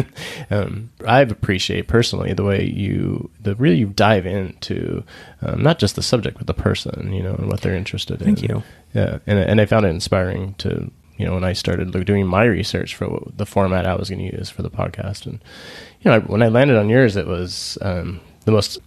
[0.50, 5.02] um, I appreciate personally the way you, the really you dive into
[5.42, 8.26] um, not just the subject, but the person, you know, and what they're interested in.
[8.26, 8.62] Thank you.
[8.94, 9.18] Yeah.
[9.26, 12.94] And, and I found it inspiring to, you know, when I started doing my research
[12.94, 15.26] for what, the format I was going to use for the podcast.
[15.26, 15.40] And,
[16.00, 18.78] you know, I, when I landed on yours, it was um, the most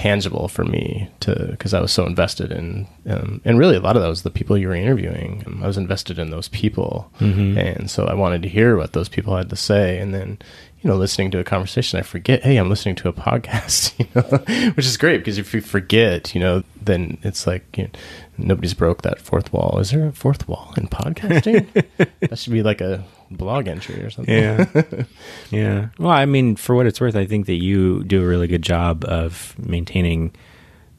[0.00, 3.96] tangible for me to because I was so invested in um, and really a lot
[3.96, 5.44] of that was the people you were interviewing.
[5.46, 7.58] Um, I was invested in those people, mm-hmm.
[7.58, 9.98] and so I wanted to hear what those people had to say.
[9.98, 10.38] And then
[10.80, 14.06] you know, listening to a conversation, I forget, hey, I'm listening to a podcast, you
[14.14, 17.90] know, which is great because if you forget, you know, then it's like you know,
[18.38, 19.78] nobody's broke that fourth wall.
[19.80, 21.68] Is there a fourth wall in podcasting?
[22.20, 24.34] that should be like a blog entry or something.
[24.34, 24.66] Yeah.
[25.50, 25.88] yeah.
[25.98, 28.62] Well, I mean, for what it's worth, I think that you do a really good
[28.62, 30.34] job of maintaining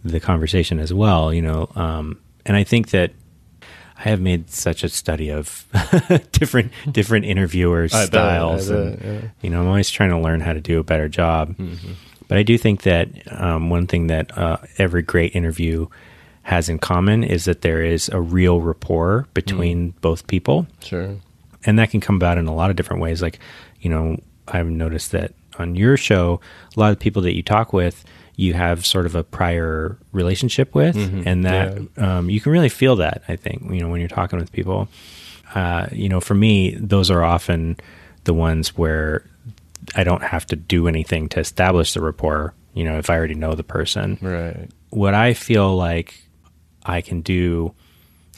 [0.04, 1.70] the conversation as well, you know.
[1.76, 3.12] Um, and I think that
[3.98, 5.66] I have made such a study of
[6.32, 9.30] different different interviewers' I styles, bet, bet, and yeah.
[9.42, 11.56] you know, I'm always trying to learn how to do a better job.
[11.58, 11.94] Mm-hmm.
[12.28, 15.88] But I do think that um, one thing that uh, every great interview
[16.44, 20.02] has in common is that there is a real rapport between mm.
[20.02, 20.66] both people.
[20.82, 21.18] Sure
[21.66, 23.22] and that can come about in a lot of different ways.
[23.22, 23.40] Like,
[23.80, 26.40] you know, I've noticed that on your show,
[26.76, 28.04] a lot of people that you talk with,
[28.36, 31.28] you have sort of a prior relationship with, mm-hmm.
[31.28, 32.18] and that yeah.
[32.18, 33.24] um, you can really feel that.
[33.28, 34.88] I think you know when you're talking with people.
[35.54, 37.76] Uh, you know, for me, those are often
[38.24, 39.26] the ones where
[39.96, 42.54] I don't have to do anything to establish the rapport.
[42.74, 44.70] You know, if I already know the person, right?
[44.90, 46.24] What I feel like
[46.86, 47.74] I can do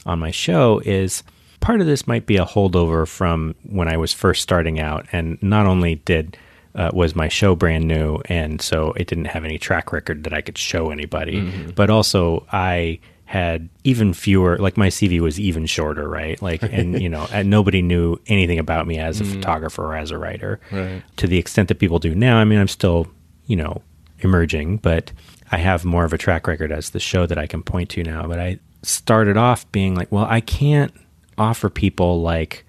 [0.04, 1.22] on my show is
[1.64, 5.42] part of this might be a holdover from when I was first starting out, and
[5.42, 6.36] not only did
[6.74, 10.34] uh, was my show brand new, and so it didn't have any track record that
[10.34, 11.70] I could show anybody, mm-hmm.
[11.70, 17.00] but also I had even fewer like my cv was even shorter right like and
[17.02, 19.32] you know and nobody knew anything about me as a mm.
[19.32, 21.02] photographer or as a writer right.
[21.16, 23.06] to the extent that people do now i mean i'm still
[23.46, 23.80] you know
[24.18, 25.10] emerging but
[25.50, 28.02] i have more of a track record as the show that i can point to
[28.02, 30.92] now but i started off being like well i can't
[31.38, 32.64] offer people like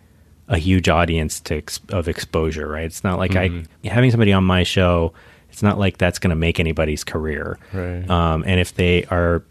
[0.47, 2.86] a huge audience to of exposure, right?
[2.86, 3.66] It's not like mm-hmm.
[3.84, 5.13] I having somebody on my show.
[5.49, 7.57] It's not like that's going to make anybody's career.
[7.72, 8.09] Right.
[8.09, 9.43] Um, and if they are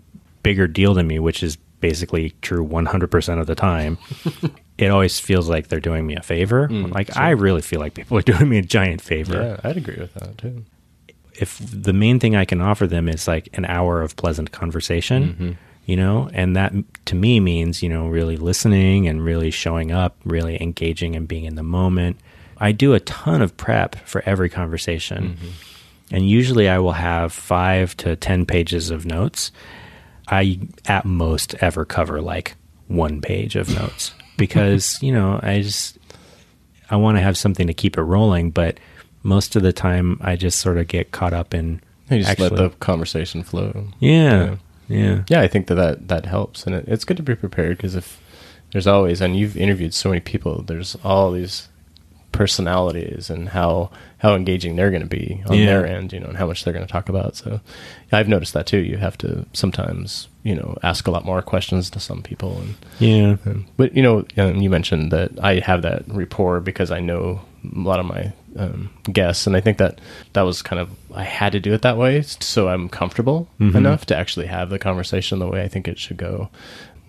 [0.42, 3.96] bigger deal than me, which is basically true 100% of the time,
[4.78, 6.68] it always feels like they're doing me a favor.
[6.68, 7.22] Mm, like sure.
[7.22, 9.58] I really feel like people are doing me a giant favor.
[9.62, 10.64] Yeah, I'd agree with that too.
[11.32, 15.22] If the main thing I can offer them is like an hour of pleasant conversation,
[15.24, 15.52] mm-hmm
[15.86, 16.72] you know and that
[17.04, 21.44] to me means you know really listening and really showing up really engaging and being
[21.44, 22.16] in the moment
[22.58, 25.48] i do a ton of prep for every conversation mm-hmm.
[26.14, 29.52] and usually i will have five to ten pages of notes
[30.28, 32.56] i at most ever cover like
[32.88, 35.98] one page of notes because you know i just
[36.90, 38.78] i want to have something to keep it rolling but
[39.22, 41.80] most of the time i just sort of get caught up in
[42.10, 44.44] you just actually, let the conversation flow yeah.
[44.44, 44.56] yeah.
[44.88, 45.24] Yeah.
[45.28, 46.66] Yeah, I think that that, that helps.
[46.66, 48.20] And it, it's good to be prepared because if
[48.72, 51.68] there's always, and you've interviewed so many people, there's all these
[52.32, 55.66] personalities and how how engaging they're going to be on yeah.
[55.66, 57.36] their end, you know, and how much they're going to talk about.
[57.36, 57.60] So
[58.10, 58.78] yeah, I've noticed that too.
[58.78, 62.58] You have to sometimes, you know, ask a lot more questions to some people.
[62.58, 63.36] And, yeah.
[63.44, 67.78] And, but you know, you mentioned that I have that rapport because I know a
[67.78, 70.00] lot of my um, guests, and I think that
[70.32, 73.76] that was kind of I had to do it that way, so I'm comfortable mm-hmm.
[73.76, 76.48] enough to actually have the conversation the way I think it should go.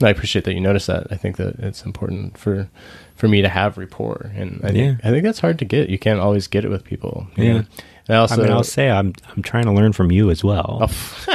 [0.02, 1.08] I appreciate that you notice that.
[1.12, 2.70] I think that it's important for
[3.16, 5.90] for me to have rapport, and I think I think that's hard to get.
[5.90, 7.28] You can't always get it with people.
[7.38, 7.54] Yeah.
[7.54, 7.64] Know?
[8.08, 10.90] And also, I mean, I'll say I'm I'm trying to learn from you as well.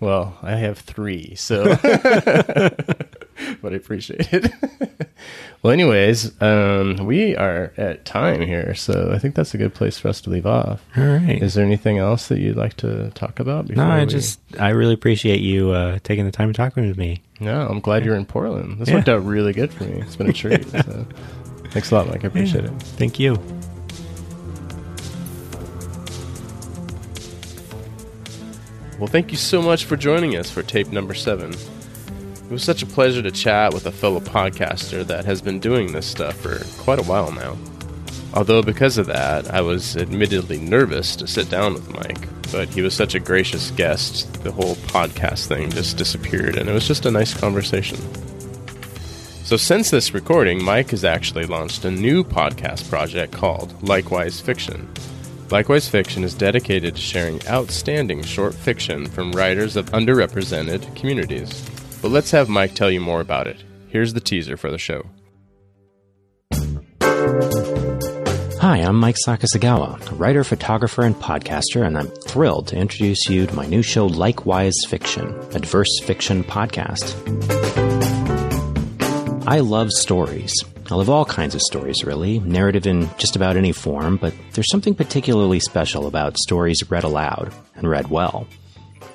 [0.00, 1.64] Well, I have three, so
[3.62, 4.52] but I appreciate it.
[5.62, 9.98] well, anyways, um, we are at time here, so I think that's a good place
[9.98, 10.82] for us to leave off.
[10.96, 11.42] All right.
[11.42, 13.68] Is there anything else that you'd like to talk about?
[13.68, 14.06] no, I we...
[14.06, 17.22] just I really appreciate you uh, taking the time to talk with me.
[17.38, 18.78] No, I'm glad you're in Portland.
[18.78, 18.96] This yeah.
[18.96, 20.00] worked out really good for me.
[20.00, 20.68] It's been a treat.
[20.70, 21.06] so.
[21.70, 22.24] Thanks a lot, Mike.
[22.24, 22.70] I appreciate yeah.
[22.70, 22.82] it.
[22.82, 23.36] Thank you.
[29.00, 31.54] Well, thank you so much for joining us for tape number seven.
[31.54, 35.92] It was such a pleasure to chat with a fellow podcaster that has been doing
[35.92, 37.56] this stuff for quite a while now.
[38.34, 42.82] Although, because of that, I was admittedly nervous to sit down with Mike, but he
[42.82, 47.06] was such a gracious guest, the whole podcast thing just disappeared, and it was just
[47.06, 47.96] a nice conversation.
[49.44, 54.92] So, since this recording, Mike has actually launched a new podcast project called Likewise Fiction.
[55.50, 61.68] Likewise Fiction is dedicated to sharing outstanding short fiction from writers of underrepresented communities.
[62.00, 63.64] But let's have Mike tell you more about it.
[63.88, 65.06] Here's the teaser for the show.
[68.60, 73.54] Hi, I'm Mike Sakasegawa, writer, photographer, and podcaster, and I'm thrilled to introduce you to
[73.54, 77.16] my new show, Likewise Fiction, a diverse fiction podcast.
[79.48, 80.54] I love stories.
[80.90, 84.70] I love all kinds of stories, really, narrative in just about any form, but there's
[84.70, 88.48] something particularly special about stories read aloud and read well.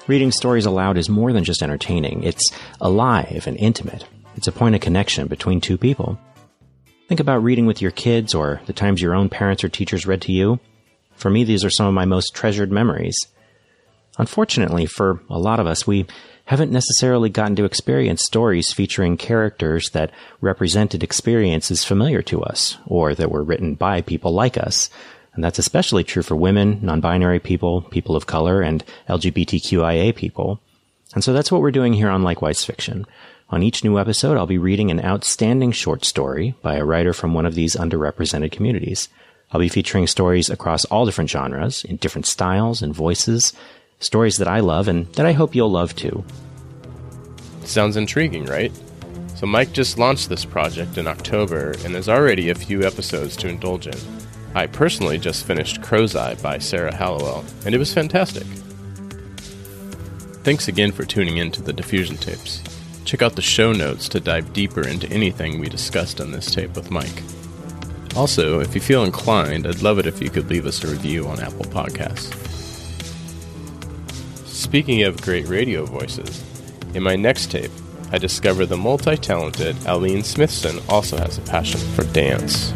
[0.07, 2.49] Reading stories aloud is more than just entertaining, it's
[2.80, 4.06] alive and intimate.
[4.38, 6.18] It's a point of connection between two people.
[7.10, 10.22] Think about reading with your kids or the times your own parents or teachers read
[10.23, 10.61] to you.
[11.18, 13.18] For me, these are some of my most treasured memories.
[14.18, 16.06] Unfortunately, for a lot of us, we
[16.45, 20.11] haven't necessarily gotten to experience stories featuring characters that
[20.41, 24.89] represented experiences familiar to us, or that were written by people like us.
[25.34, 30.61] And that's especially true for women, non-binary people, people of color, and LGBTQIA people.
[31.13, 33.05] And so that's what we're doing here on Likewise Fiction.
[33.49, 37.34] On each new episode, I'll be reading an outstanding short story by a writer from
[37.34, 39.09] one of these underrepresented communities.
[39.51, 43.53] I'll be featuring stories across all different genres, in different styles and voices,
[44.06, 46.23] stories that I love and that I hope you'll love too.
[47.64, 48.72] Sounds intriguing, right?
[49.36, 53.49] So, Mike just launched this project in October and there's already a few episodes to
[53.49, 53.98] indulge in.
[54.53, 58.45] I personally just finished Crow's Eye by Sarah Hallowell, and it was fantastic.
[60.45, 62.64] Thanks again for tuning in to the Diffusion Tapes.
[63.03, 66.76] Check out the show notes to dive deeper into anything we discussed on this tape
[66.76, 67.23] with Mike.
[68.15, 71.27] Also, if you feel inclined, I'd love it if you could leave us a review
[71.27, 72.44] on Apple Podcasts.
[74.56, 76.41] Speaking of great radio voices,
[76.94, 77.72] in my next tape,
[78.14, 82.72] I discover the multi talented Aline Smithson also has a passion for dance.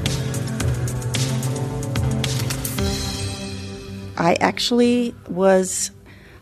[4.18, 5.91] I actually was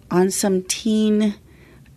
[0.09, 1.35] on some teen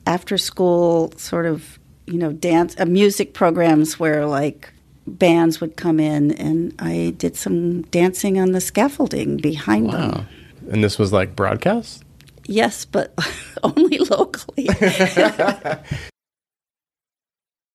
[0.06, 4.70] after school sort of you know dance uh, music programs where like
[5.06, 10.10] bands would come in and I did some dancing on the scaffolding behind Wow.
[10.10, 10.26] them.
[10.70, 12.04] And this was like broadcast?
[12.46, 13.14] Yes, but
[13.62, 14.68] only locally.